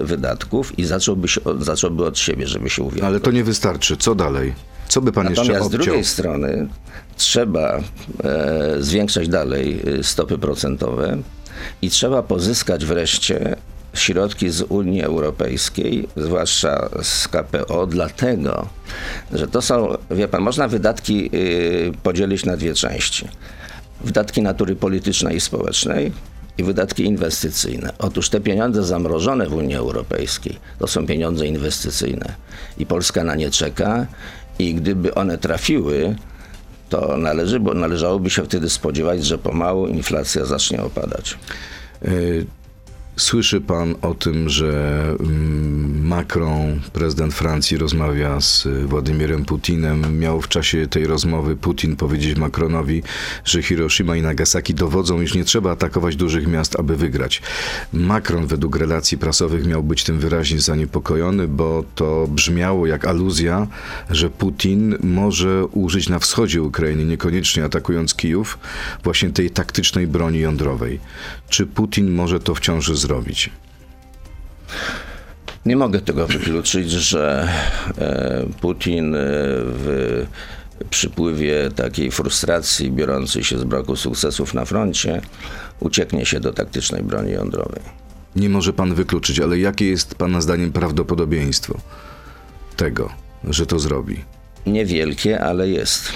wydatków 0.00 0.78
i 0.78 0.84
zacząłby, 0.84 1.28
się, 1.28 1.44
od- 1.44 1.64
zacząłby 1.64 2.04
od 2.06 2.18
siebie, 2.18 2.46
żeby 2.46 2.70
się 2.70 2.82
uwiarygodnić. 2.82 3.08
Ale 3.10 3.20
to 3.20 3.30
nie 3.30 3.44
wystarczy. 3.44 3.96
Co 3.96 4.14
dalej? 4.14 4.54
Co 4.88 5.00
by 5.00 5.12
pan 5.12 5.28
jeszcze 5.28 5.42
Natomiast 5.42 5.64
z 5.64 5.66
obciął? 5.66 5.84
drugiej 5.84 6.04
strony 6.04 6.68
trzeba 7.16 7.78
e, 7.78 7.82
zwiększać 8.80 9.28
dalej 9.28 9.82
stopy 10.02 10.38
procentowe 10.38 11.18
i 11.82 11.90
trzeba 11.90 12.22
pozyskać 12.22 12.84
wreszcie 12.84 13.56
środki 13.94 14.50
z 14.50 14.62
Unii 14.62 15.02
Europejskiej, 15.02 16.08
zwłaszcza 16.16 16.88
z 17.02 17.28
KPO, 17.28 17.86
dlatego, 17.86 18.68
że 19.32 19.48
to 19.48 19.62
są, 19.62 19.96
wie 20.10 20.28
pan, 20.28 20.42
można 20.42 20.68
wydatki 20.68 21.30
y, 21.34 21.92
podzielić 22.02 22.44
na 22.44 22.56
dwie 22.56 22.74
części. 22.74 23.28
Wydatki 24.04 24.42
natury 24.42 24.76
politycznej 24.76 25.36
i 25.36 25.40
społecznej 25.40 26.12
i 26.58 26.64
wydatki 26.64 27.04
inwestycyjne. 27.04 27.92
Otóż 27.98 28.28
te 28.28 28.40
pieniądze 28.40 28.84
zamrożone 28.84 29.48
w 29.48 29.54
Unii 29.54 29.76
Europejskiej 29.76 30.58
to 30.78 30.86
są 30.86 31.06
pieniądze 31.06 31.46
inwestycyjne 31.46 32.34
i 32.78 32.86
Polska 32.86 33.24
na 33.24 33.34
nie 33.34 33.50
czeka 33.50 34.06
i 34.58 34.74
gdyby 34.74 35.14
one 35.14 35.38
trafiły, 35.38 36.16
to 36.88 37.16
należy, 37.16 37.60
bo 37.60 37.74
należałoby 37.74 38.30
się 38.30 38.44
wtedy 38.44 38.70
spodziewać, 38.70 39.26
że 39.26 39.38
pomału 39.38 39.86
inflacja 39.86 40.44
zacznie 40.44 40.82
opadać. 40.82 41.38
Słyszy 43.16 43.60
pan 43.60 43.94
o 44.02 44.14
tym, 44.14 44.48
że 44.48 45.04
mm, 45.20 46.06
Macron, 46.06 46.80
prezydent 46.92 47.34
Francji, 47.34 47.76
rozmawia 47.76 48.40
z 48.40 48.66
y, 48.66 48.86
Władimirem 48.86 49.44
Putinem. 49.44 50.18
Miał 50.18 50.40
w 50.40 50.48
czasie 50.48 50.86
tej 50.86 51.06
rozmowy 51.06 51.56
Putin 51.56 51.96
powiedzieć 51.96 52.38
Macronowi, 52.38 53.02
że 53.44 53.62
Hiroshima 53.62 54.16
i 54.16 54.22
Nagasaki 54.22 54.74
dowodzą, 54.74 55.20
iż 55.20 55.34
nie 55.34 55.44
trzeba 55.44 55.70
atakować 55.70 56.16
dużych 56.16 56.46
miast, 56.46 56.78
aby 56.78 56.96
wygrać. 56.96 57.42
Macron 57.92 58.46
według 58.46 58.76
relacji 58.76 59.18
prasowych 59.18 59.66
miał 59.66 59.82
być 59.82 60.04
tym 60.04 60.18
wyraźnie 60.18 60.60
zaniepokojony, 60.60 61.48
bo 61.48 61.84
to 61.94 62.26
brzmiało 62.28 62.86
jak 62.86 63.06
aluzja, 63.06 63.66
że 64.10 64.30
Putin 64.30 64.96
może 65.02 65.66
użyć 65.66 66.08
na 66.08 66.18
wschodzie 66.18 66.62
Ukrainy, 66.62 67.04
niekoniecznie 67.04 67.64
atakując 67.64 68.14
Kijów, 68.14 68.58
właśnie 69.04 69.30
tej 69.30 69.50
taktycznej 69.50 70.06
broni 70.06 70.38
jądrowej. 70.38 71.00
Czy 71.48 71.66
Putin 71.66 72.10
może 72.10 72.40
to 72.40 72.54
wciąż 72.54 72.86
zrobić? 72.86 73.09
Nie 75.66 75.76
mogę 75.76 76.00
tego 76.00 76.26
wykluczyć, 76.26 76.90
że 76.90 77.48
e, 77.98 78.46
Putin 78.60 79.14
e, 79.14 79.18
w 79.64 80.26
przypływie 80.90 81.70
takiej 81.70 82.10
frustracji 82.10 82.90
biorącej 82.90 83.44
się 83.44 83.58
z 83.58 83.64
braku 83.64 83.96
sukcesów 83.96 84.54
na 84.54 84.64
froncie 84.64 85.20
ucieknie 85.80 86.26
się 86.26 86.40
do 86.40 86.52
taktycznej 86.52 87.02
broni 87.02 87.32
jądrowej. 87.32 87.82
Nie 88.36 88.48
może 88.48 88.72
pan 88.72 88.94
wykluczyć, 88.94 89.40
ale 89.40 89.58
jakie 89.58 89.86
jest 89.86 90.14
pana 90.14 90.40
zdaniem 90.40 90.72
prawdopodobieństwo 90.72 91.80
tego, 92.76 93.10
że 93.44 93.66
to 93.66 93.78
zrobi? 93.78 94.24
Niewielkie, 94.66 95.40
ale 95.40 95.68
jest. 95.68 96.12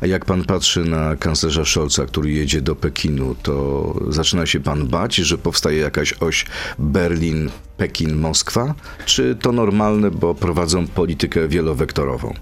A 0.00 0.06
jak 0.06 0.24
pan 0.24 0.44
patrzy 0.44 0.84
na 0.84 1.16
kanclerza 1.16 1.64
Scholza, 1.64 2.06
który 2.06 2.30
jedzie 2.30 2.60
do 2.60 2.76
Pekinu, 2.76 3.34
to 3.42 3.94
zaczyna 4.08 4.46
się 4.46 4.60
pan 4.60 4.86
bać, 4.86 5.14
że 5.14 5.38
powstaje 5.38 5.78
jakaś 5.78 6.12
oś 6.12 6.46
Berlin, 6.78 7.50
Pekin, 7.76 8.16
Moskwa? 8.16 8.74
Czy 9.06 9.36
to 9.42 9.52
normalne, 9.52 10.10
bo 10.10 10.34
prowadzą 10.34 10.86
politykę 10.86 11.48
wielowektorową? 11.48 12.34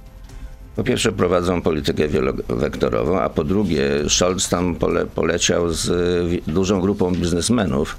Po 0.76 0.84
pierwsze 0.84 1.12
prowadzą 1.12 1.62
politykę 1.62 2.08
wielowektorową, 2.08 3.20
a 3.20 3.28
po 3.28 3.44
drugie 3.44 3.90
Scholz 4.08 4.48
tam 4.48 4.74
pole, 4.74 5.06
poleciał 5.06 5.72
z 5.72 5.90
dużą 6.46 6.80
grupą 6.80 7.12
biznesmenów, 7.12 7.98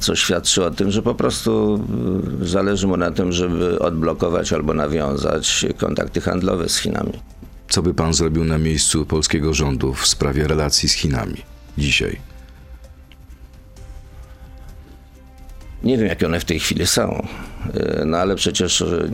co 0.00 0.16
świadczy 0.16 0.64
o 0.64 0.70
tym, 0.70 0.90
że 0.90 1.02
po 1.02 1.14
prostu 1.14 1.84
y, 2.42 2.46
zależy 2.46 2.86
mu 2.86 2.96
na 2.96 3.10
tym, 3.10 3.32
żeby 3.32 3.78
odblokować 3.78 4.52
albo 4.52 4.74
nawiązać 4.74 5.66
kontakty 5.76 6.20
handlowe 6.20 6.68
z 6.68 6.76
Chinami. 6.76 7.12
Co 7.68 7.82
by 7.82 7.94
pan 7.94 8.14
zrobił 8.14 8.44
na 8.44 8.58
miejscu 8.58 9.06
polskiego 9.06 9.54
rządu 9.54 9.94
w 9.94 10.06
sprawie 10.06 10.48
relacji 10.48 10.88
z 10.88 10.92
Chinami 10.92 11.36
dzisiaj? 11.78 12.20
Nie 15.82 15.98
wiem, 15.98 16.06
jakie 16.06 16.26
one 16.26 16.40
w 16.40 16.44
tej 16.44 16.60
chwili 16.60 16.86
są. 16.86 17.26
Y, 17.76 18.04
No 18.04 18.16
ale 18.16 18.36
przecież 18.36 18.80
y, 18.80 19.10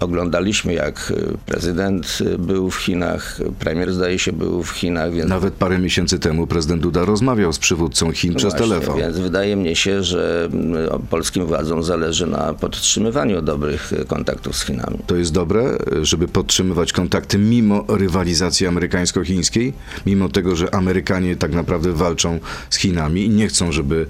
oglądaliśmy, 0.00 0.74
jak 0.74 1.10
y, 1.10 1.38
prezydent 1.46 2.18
był 2.38 2.70
w 2.70 2.76
Chinach, 2.76 3.38
premier 3.58 3.92
zdaje 3.92 4.18
się 4.18 4.32
był 4.32 4.62
w 4.62 4.70
Chinach, 4.70 5.12
więc 5.12 5.28
Nawet 5.30 5.54
parę 5.54 5.78
miesięcy 5.78 6.18
temu 6.18 6.46
prezydent 6.46 6.82
Duda 6.82 7.04
rozmawiał 7.04 7.52
z 7.52 7.58
przywódcą 7.58 8.12
Chin 8.12 8.34
przez 8.34 8.52
No 8.52 8.58
Właśnie, 8.58 8.74
telefon. 8.74 8.98
Więc 8.98 9.18
wydaje 9.18 9.56
mnie 9.56 9.76
się, 9.76 10.02
że 10.02 10.48
mm, 10.52 10.76
polskim 11.10 11.46
władzom 11.46 11.82
zależy 11.82 12.26
na 12.26 12.54
podtrzymywaniu 12.54 13.42
dobrych 13.42 13.92
kontaktów 14.06 14.56
z 14.56 14.64
Chinami. 14.64 14.98
To 15.06 15.16
jest 15.16 15.32
dobre, 15.32 15.78
żeby 16.02 16.28
podtrzymywać 16.28 16.92
kontakty 16.92 17.38
mimo 17.38 17.84
rywalizacji 17.88 18.66
amerykańsko-chińskiej, 18.66 19.72
mimo 20.06 20.28
tego, 20.28 20.56
że 20.56 20.74
Amerykanie 20.74 21.36
tak 21.36 21.52
naprawdę 21.52 21.92
walczą 21.92 22.38
z 22.70 22.76
Chinami 22.78 23.24
i 23.24 23.30
nie 23.30 23.48
chcą, 23.48 23.72
żeby 23.72 24.06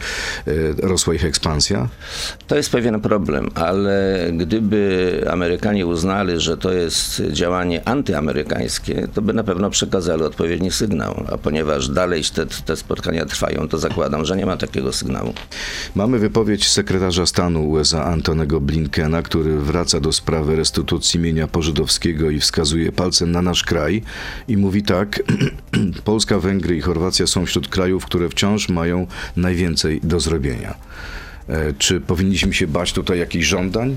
e, 0.46 0.52
rosła 0.88 1.14
ich 1.14 1.24
ekspansja. 1.24 1.88
To 2.46 2.56
jest 2.56 2.70
pewien 2.70 3.00
problem, 3.00 3.50
ale 3.54 3.83
gdyby 4.32 5.24
Amerykanie 5.30 5.86
uznali, 5.86 6.40
że 6.40 6.56
to 6.56 6.72
jest 6.72 7.22
działanie 7.30 7.88
antyamerykańskie, 7.88 9.08
to 9.14 9.22
by 9.22 9.32
na 9.32 9.44
pewno 9.44 9.70
przekazali 9.70 10.22
odpowiedni 10.22 10.70
sygnał. 10.70 11.24
A 11.32 11.38
ponieważ 11.38 11.88
dalej 11.88 12.22
te, 12.34 12.46
te 12.46 12.76
spotkania 12.76 13.26
trwają, 13.26 13.68
to 13.68 13.78
zakładam, 13.78 14.24
że 14.24 14.36
nie 14.36 14.46
ma 14.46 14.56
takiego 14.56 14.92
sygnału. 14.92 15.32
Mamy 15.94 16.18
wypowiedź 16.18 16.68
sekretarza 16.68 17.26
stanu 17.26 17.70
USA 17.70 18.04
Antonego 18.04 18.60
Blinkena, 18.60 19.22
który 19.22 19.58
wraca 19.58 20.00
do 20.00 20.12
sprawy 20.12 20.56
restytucji 20.56 21.20
mienia 21.20 21.48
pożydowskiego 21.48 22.30
i 22.30 22.40
wskazuje 22.40 22.92
palcem 22.92 23.30
na 23.32 23.42
nasz 23.42 23.62
kraj 23.62 24.02
i 24.48 24.56
mówi 24.56 24.82
tak: 24.82 25.22
Polska, 26.04 26.38
Węgry 26.38 26.76
i 26.76 26.80
Chorwacja 26.80 27.26
są 27.26 27.46
wśród 27.46 27.68
krajów, 27.68 28.06
które 28.06 28.28
wciąż 28.28 28.68
mają 28.68 29.06
najwięcej 29.36 30.00
do 30.02 30.20
zrobienia. 30.20 30.74
E, 31.48 31.72
Czy 31.78 32.00
powinniśmy 32.00 32.54
się 32.54 32.66
bać 32.66 32.92
tutaj 32.92 33.18
jakichś 33.18 33.46
żądań? 33.46 33.96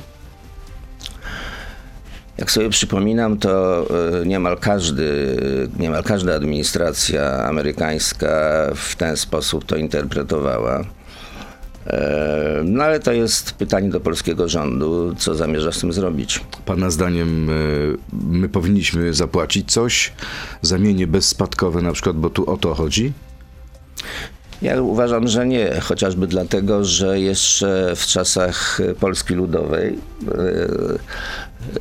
Jak 2.37 2.51
sobie 2.51 2.69
przypominam, 2.69 3.37
to 3.37 3.85
y, 4.21 4.25
niemal 4.25 4.57
każdy, 4.57 5.37
niemal 5.79 6.03
każda 6.03 6.35
administracja 6.35 7.45
amerykańska 7.45 8.27
w 8.75 8.95
ten 8.95 9.17
sposób 9.17 9.65
to 9.65 9.75
interpretowała. 9.75 10.83
E, 11.87 12.61
No 12.63 12.83
ale 12.83 12.99
to 12.99 13.11
jest 13.11 13.51
pytanie 13.51 13.89
do 13.89 13.99
polskiego 13.99 14.47
rządu, 14.47 15.15
co 15.17 15.35
zamierza 15.35 15.71
z 15.71 15.79
tym 15.79 15.93
zrobić. 15.93 16.39
Pana 16.65 16.89
zdaniem 16.89 17.49
e, 17.49 17.53
my 18.13 18.49
powinniśmy 18.49 19.13
zapłacić 19.13 19.71
coś 19.71 20.13
za 20.61 20.77
mienie 20.77 21.07
bezspadkowe 21.07 21.81
na 21.81 21.91
przykład, 21.91 22.15
bo 22.15 22.29
tu 22.29 22.49
o 22.51 22.57
to 22.57 22.75
chodzi? 22.75 23.13
Ja 24.61 24.81
uważam, 24.81 25.27
że 25.27 25.47
nie, 25.47 25.79
chociażby 25.81 26.27
dlatego, 26.27 26.85
że 26.85 27.19
jeszcze 27.19 27.93
w 27.95 28.05
czasach 28.05 28.79
Polski 28.99 29.33
Ludowej 29.33 29.99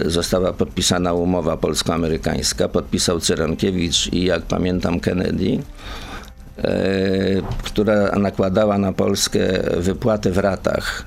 e, 0.02 0.10
została 0.10 0.52
podpisana 0.52 1.12
umowa 1.12 1.56
polsko-amerykańska, 1.56 2.68
podpisał 2.68 3.20
Cyrankiewicz 3.20 4.12
i 4.12 4.24
jak 4.24 4.42
pamiętam 4.42 5.00
Kennedy, 5.00 5.58
e, 5.58 6.15
która 7.64 8.18
nakładała 8.18 8.78
na 8.78 8.92
Polskę 8.92 9.40
wypłatę 9.76 10.30
w 10.30 10.38
ratach 10.38 11.06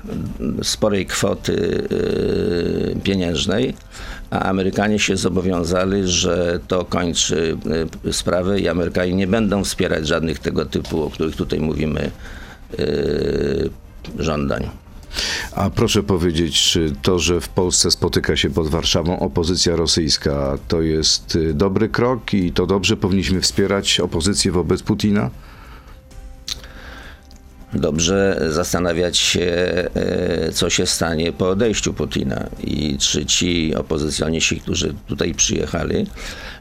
sporej 0.62 1.06
kwoty 1.06 1.82
e, 2.94 3.00
pieniężnej, 3.00 3.74
a 4.30 4.42
Amerykanie 4.42 4.98
się 4.98 5.16
zobowiązali, 5.16 6.08
że 6.08 6.60
to 6.68 6.84
kończy 6.84 7.56
e, 8.06 8.12
sprawę 8.12 8.60
i 8.60 8.68
Amerykanie 8.68 9.12
nie 9.12 9.26
będą 9.26 9.64
wspierać 9.64 10.06
żadnych 10.06 10.38
tego 10.38 10.66
typu, 10.66 11.02
o 11.02 11.10
których 11.10 11.36
tutaj 11.36 11.60
mówimy, 11.60 12.10
e, 12.78 12.84
żądań. 14.18 14.70
A 15.52 15.70
proszę 15.70 16.02
powiedzieć, 16.02 16.62
czy 16.62 16.92
to, 17.02 17.18
że 17.18 17.40
w 17.40 17.48
Polsce 17.48 17.90
spotyka 17.90 18.36
się 18.36 18.50
pod 18.50 18.68
Warszawą 18.68 19.18
opozycja 19.18 19.76
rosyjska, 19.76 20.58
to 20.68 20.82
jest 20.82 21.36
y, 21.36 21.54
dobry 21.54 21.88
krok 21.88 22.34
i 22.34 22.52
to 22.52 22.66
dobrze 22.66 22.96
powinniśmy 22.96 23.40
wspierać 23.40 24.00
opozycję 24.00 24.52
wobec 24.52 24.82
Putina? 24.82 25.30
Dobrze 27.72 28.40
zastanawiać 28.48 29.18
się, 29.18 29.40
e, 29.94 30.52
co 30.52 30.70
się 30.70 30.86
stanie 30.86 31.32
po 31.32 31.48
odejściu 31.48 31.92
Putina 31.94 32.46
i 32.64 32.98
czy 32.98 33.26
ci 33.26 33.74
opozycjoniści, 33.74 34.60
którzy 34.60 34.94
tutaj 35.06 35.34
przyjechali, 35.34 36.06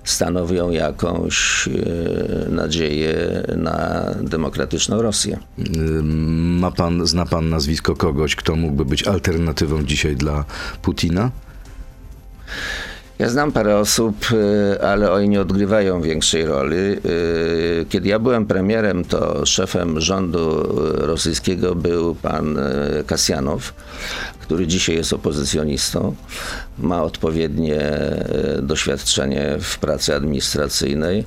stanowią 0.04 0.70
jakąś 0.70 1.68
e, 1.68 2.50
nadzieję 2.50 3.44
na 3.58 4.06
demokratyczną 4.22 5.02
Rosję. 5.02 5.40
Ma 6.60 6.72
pan, 6.72 7.08
zna 7.08 7.26
pan 7.26 7.50
nazwisko 7.50 7.96
kogoś, 7.96 8.36
kto 8.36 8.56
mógłby 8.56 8.86
być 8.86 9.08
alternatywą 9.08 9.84
dzisiaj 9.84 10.16
dla 10.16 10.46
Putina? 10.82 11.32
Ja 13.20 13.30
znam 13.30 13.52
parę 13.52 13.78
osób, 13.78 14.16
y, 14.32 14.82
ale 14.82 15.12
oni 15.12 15.30
nie 15.30 15.42
odgrywają 15.42 16.02
większej 16.02 16.46
roli. 16.46 16.78
Y, 16.78 17.86
Kiedy 17.90 18.10
ja 18.10 18.20
byłem 18.20 18.46
premierem, 18.46 19.06
to 19.06 19.46
szefem 19.46 20.02
rządu 20.02 20.64
rosyjskiego 20.98 21.76
był 21.76 22.16
pan 22.16 22.58
y, 22.58 23.04
Kasjanow, 23.08 23.74
który 24.50 24.68
dzisiaj 24.68 24.96
jest 24.96 25.14
opozycjonistą. 25.14 26.16
Ma 26.80 27.04
odpowiednie 27.04 27.82
y, 28.58 28.62
doświadczenie 28.62 29.58
w 29.62 29.80
pracy 29.80 30.16
administracyjnej, 30.16 31.24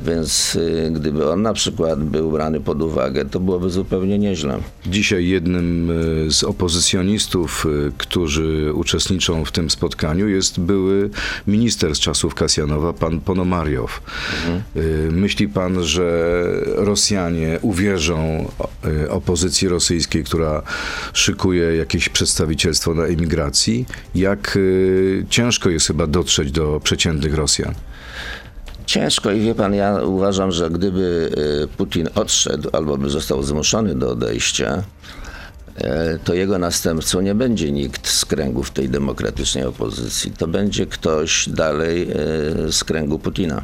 więc 0.00 0.56
y, 0.56 0.90
gdyby 0.94 1.30
on 1.30 1.42
na 1.42 1.52
przykład 1.52 2.04
był 2.04 2.30
brany 2.30 2.60
pod 2.60 2.82
uwagę, 2.82 3.24
to 3.24 3.40
byłoby 3.40 3.70
zupełnie 3.70 4.18
nieźle. 4.18 4.58
Dzisiaj 4.86 5.26
jednym 5.26 5.90
y, 6.26 6.30
z 6.30 6.44
opozycjonistów, 6.44 7.66
którzy 7.98 8.72
uczestniczą 8.74 9.44
w 9.44 9.52
tym 9.52 9.70
spotkaniu, 9.70 10.28
jest 10.28 10.60
były 10.60 11.10
minister 11.46 11.94
z 11.94 11.98
czasów 11.98 12.34
Kasjanowa, 12.34 12.92
pan 12.92 13.20
Ponomariow. 13.20 14.02
Y, 14.76 15.08
Myśli 15.12 15.48
pan, 15.48 15.84
że 15.84 16.42
Rosjanie 16.64 17.58
uwierzą 17.62 18.50
opozycji 19.08 19.68
rosyjskiej, 19.68 20.24
która 20.24 20.62
szykuje 21.12 21.76
jakieś 21.76 22.08
przedstawicielstwo 22.48 22.94
na 22.94 23.04
emigracji? 23.04 23.86
Jak 24.14 24.56
y, 24.56 25.26
ciężko 25.30 25.70
jest 25.70 25.86
chyba 25.86 26.06
dotrzeć 26.06 26.52
do 26.52 26.80
przeciętnych 26.84 27.34
Rosjan? 27.34 27.74
Ciężko 28.86 29.32
i 29.32 29.40
wie 29.40 29.54
pan, 29.54 29.74
ja 29.74 30.02
uważam, 30.02 30.52
że 30.52 30.70
gdyby 30.70 31.30
y, 31.64 31.76
Putin 31.76 32.08
odszedł 32.14 32.70
albo 32.72 32.98
by 32.98 33.10
został 33.10 33.42
zmuszony 33.42 33.94
do 33.94 34.10
odejścia, 34.10 34.82
e, 35.76 36.18
to 36.24 36.34
jego 36.34 36.58
następcą 36.58 37.20
nie 37.20 37.34
będzie 37.34 37.72
nikt 37.72 38.08
z 38.08 38.24
kręgów 38.24 38.70
tej 38.70 38.88
demokratycznej 38.88 39.64
opozycji. 39.64 40.32
To 40.38 40.46
będzie 40.46 40.86
ktoś 40.86 41.48
dalej 41.48 42.08
z 42.70 42.84
kręgu 42.84 43.18
Putina. 43.18 43.62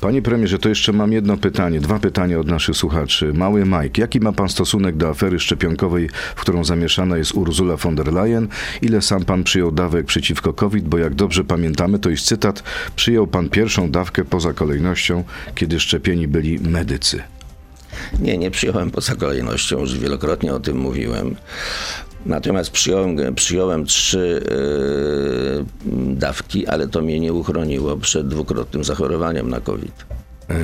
Panie 0.00 0.22
premierze, 0.22 0.58
to 0.58 0.68
jeszcze 0.68 0.92
mam 0.92 1.12
jedno 1.12 1.36
pytanie, 1.36 1.80
dwa 1.80 1.98
pytania 1.98 2.38
od 2.38 2.46
naszych 2.46 2.76
słuchaczy. 2.76 3.32
Mały 3.32 3.64
Mike, 3.64 4.00
jaki 4.00 4.20
ma 4.20 4.32
pan 4.32 4.48
stosunek 4.48 4.96
do 4.96 5.08
afery 5.08 5.40
szczepionkowej, 5.40 6.08
w 6.36 6.40
którą 6.40 6.64
zamieszana 6.64 7.16
jest 7.16 7.34
Ursula 7.34 7.76
von 7.76 7.94
der 7.94 8.12
Leyen? 8.12 8.48
Ile 8.82 9.02
sam 9.02 9.24
pan 9.24 9.44
przyjął 9.44 9.72
dawek 9.72 10.06
przeciwko 10.06 10.52
COVID? 10.52 10.88
Bo 10.88 10.98
jak 10.98 11.14
dobrze 11.14 11.44
pamiętamy, 11.44 11.98
to 11.98 12.10
jest 12.10 12.26
cytat, 12.26 12.62
przyjął 12.96 13.26
pan 13.26 13.48
pierwszą 13.48 13.90
dawkę 13.90 14.24
poza 14.24 14.52
kolejnością, 14.52 15.24
kiedy 15.54 15.80
szczepieni 15.80 16.28
byli 16.28 16.58
medycy. 16.58 17.22
Nie, 18.20 18.38
nie 18.38 18.50
przyjąłem 18.50 18.90
poza 18.90 19.14
kolejnością, 19.14 19.80
już 19.80 19.98
wielokrotnie 19.98 20.54
o 20.54 20.60
tym 20.60 20.78
mówiłem. 20.78 21.36
Natomiast 22.28 22.70
przyjąłem, 22.70 23.34
przyjąłem 23.34 23.86
trzy 23.86 24.42
e, 24.50 25.88
dawki, 26.14 26.66
ale 26.66 26.88
to 26.88 27.02
mnie 27.02 27.20
nie 27.20 27.32
uchroniło 27.32 27.96
przed 27.96 28.28
dwukrotnym 28.28 28.84
zachorowaniem 28.84 29.50
na 29.50 29.60
COVID. 29.60 30.04
E, 30.50 30.54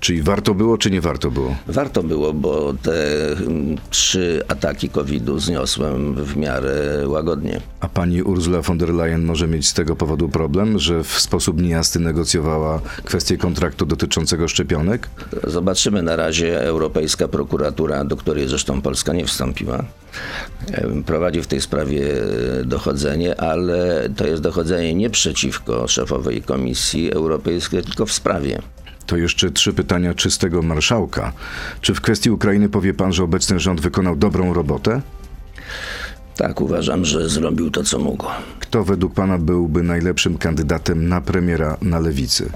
czyli 0.00 0.22
warto 0.22 0.54
było, 0.54 0.78
czy 0.78 0.90
nie 0.90 1.00
warto 1.00 1.30
było? 1.30 1.56
Warto 1.66 2.02
było, 2.02 2.32
bo 2.32 2.74
te 2.82 3.26
mm, 3.32 3.76
trzy 3.90 4.42
ataki 4.48 4.88
COVID-u 4.88 5.38
zniosłem 5.38 6.14
w 6.14 6.36
miarę 6.36 7.04
łagodnie. 7.06 7.60
A 7.80 7.88
pani 7.88 8.22
Ursula 8.22 8.62
von 8.62 8.78
der 8.78 8.94
Leyen 8.94 9.24
może 9.24 9.48
mieć 9.48 9.68
z 9.68 9.74
tego 9.74 9.96
powodu 9.96 10.28
problem, 10.28 10.78
że 10.78 11.04
w 11.04 11.20
sposób 11.20 11.62
niejasny 11.62 12.00
negocjowała 12.00 12.80
kwestię 13.04 13.36
kontraktu 13.36 13.86
dotyczącego 13.86 14.48
szczepionek? 14.48 15.08
Zobaczymy 15.44 16.02
na 16.02 16.16
razie. 16.16 16.60
Europejska 16.60 17.28
prokuratura, 17.28 18.04
do 18.04 18.16
której 18.16 18.48
zresztą 18.48 18.82
Polska 18.82 19.12
nie 19.12 19.26
wstąpiła, 19.26 19.84
prowadzi 21.06 21.42
w 21.42 21.46
tej 21.46 21.60
sprawie 21.60 22.22
e, 22.60 22.64
dochodzenie, 22.64 23.40
ale 23.40 24.08
to 24.16 24.26
jest 24.26 24.42
dochodzenie 24.42 24.94
nie 24.94 25.10
przeciwko 25.10 25.88
szefowej 25.88 26.42
Komisji 26.42 27.12
Europejskiej, 27.12 27.82
tylko 27.82 28.06
w 28.06 28.12
sprawie. 28.12 28.62
To 29.10 29.16
jeszcze 29.16 29.50
trzy 29.50 29.72
pytania 29.72 30.14
czystego 30.14 30.62
marszałka. 30.62 31.32
Czy 31.80 31.94
w 31.94 32.00
kwestii 32.00 32.30
Ukrainy 32.30 32.68
powie 32.68 32.94
pan, 32.94 33.12
że 33.12 33.24
obecny 33.24 33.60
rząd 33.60 33.80
wykonał 33.80 34.16
dobrą 34.16 34.54
robotę? 34.54 35.00
Tak, 36.36 36.60
uważam, 36.60 37.04
że 37.04 37.28
zrobił 37.28 37.70
to, 37.70 37.84
co 37.84 37.98
mógł. 37.98 38.26
Kto 38.60 38.84
według 38.84 39.14
pana 39.14 39.38
byłby 39.38 39.82
najlepszym 39.82 40.38
kandydatem 40.38 41.08
na 41.08 41.20
premiera 41.20 41.76
na 41.82 41.98
lewicy? 41.98 42.50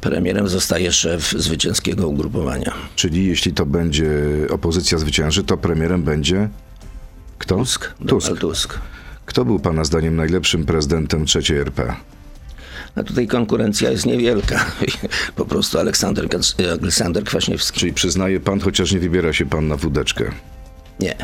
Premierem 0.00 0.48
zostaje 0.48 0.92
szef 0.92 1.34
zwycięskiego 1.36 2.08
ugrupowania. 2.08 2.72
Czyli 2.96 3.26
jeśli 3.26 3.52
to 3.52 3.66
będzie 3.66 4.10
opozycja 4.50 4.98
zwycięży, 4.98 5.44
to 5.44 5.56
premierem 5.56 6.02
będzie 6.02 6.48
kto? 7.38 7.56
Tusk. 7.56 7.94
Tusk. 8.08 8.38
Tusk. 8.38 8.78
Kto 9.26 9.44
był 9.44 9.58
pana 9.58 9.84
zdaniem 9.84 10.16
najlepszym 10.16 10.64
prezydentem 10.66 11.26
trzeciej 11.26 11.58
RP? 11.58 11.96
A 12.96 13.02
tutaj 13.02 13.26
konkurencja 13.26 13.90
jest 13.90 14.06
niewielka. 14.06 14.64
Po 15.36 15.44
prostu 15.44 15.78
Aleksander, 15.78 16.28
Kac- 16.28 16.80
Aleksander 16.80 17.24
Kwaśniewski. 17.24 17.80
Czyli 17.80 17.92
przyznaje 17.92 18.40
pan, 18.40 18.60
chociaż 18.60 18.92
nie 18.92 18.98
wybiera 18.98 19.32
się 19.32 19.46
pan 19.46 19.68
na 19.68 19.76
wódeczkę. 19.76 20.30
Nie. 21.00 21.16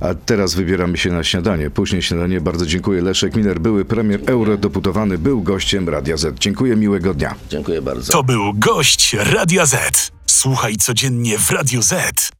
A 0.00 0.14
teraz 0.14 0.54
wybieramy 0.54 0.98
się 0.98 1.10
na 1.10 1.24
śniadanie. 1.24 1.70
Później 1.70 2.02
śniadanie. 2.02 2.40
Bardzo 2.40 2.66
dziękuję. 2.66 3.02
Leszek 3.02 3.36
Miller, 3.36 3.60
były 3.60 3.84
premier 3.84 4.20
eurodeputowany, 4.26 5.18
był 5.18 5.42
gościem 5.42 5.88
Radia 5.88 6.16
Z. 6.16 6.38
Dziękuję, 6.38 6.76
miłego 6.76 7.14
dnia. 7.14 7.34
Dziękuję 7.50 7.82
bardzo. 7.82 8.12
To 8.12 8.22
był 8.22 8.52
gość 8.54 9.14
Radia 9.18 9.66
Z. 9.66 10.10
Słuchaj 10.26 10.76
codziennie 10.76 11.38
w 11.38 11.50
Radio 11.50 11.82
Z 11.82 11.94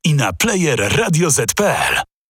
i 0.05 0.15
na 0.15 0.33
player 0.33 0.93
radioz.pl. 0.99 2.10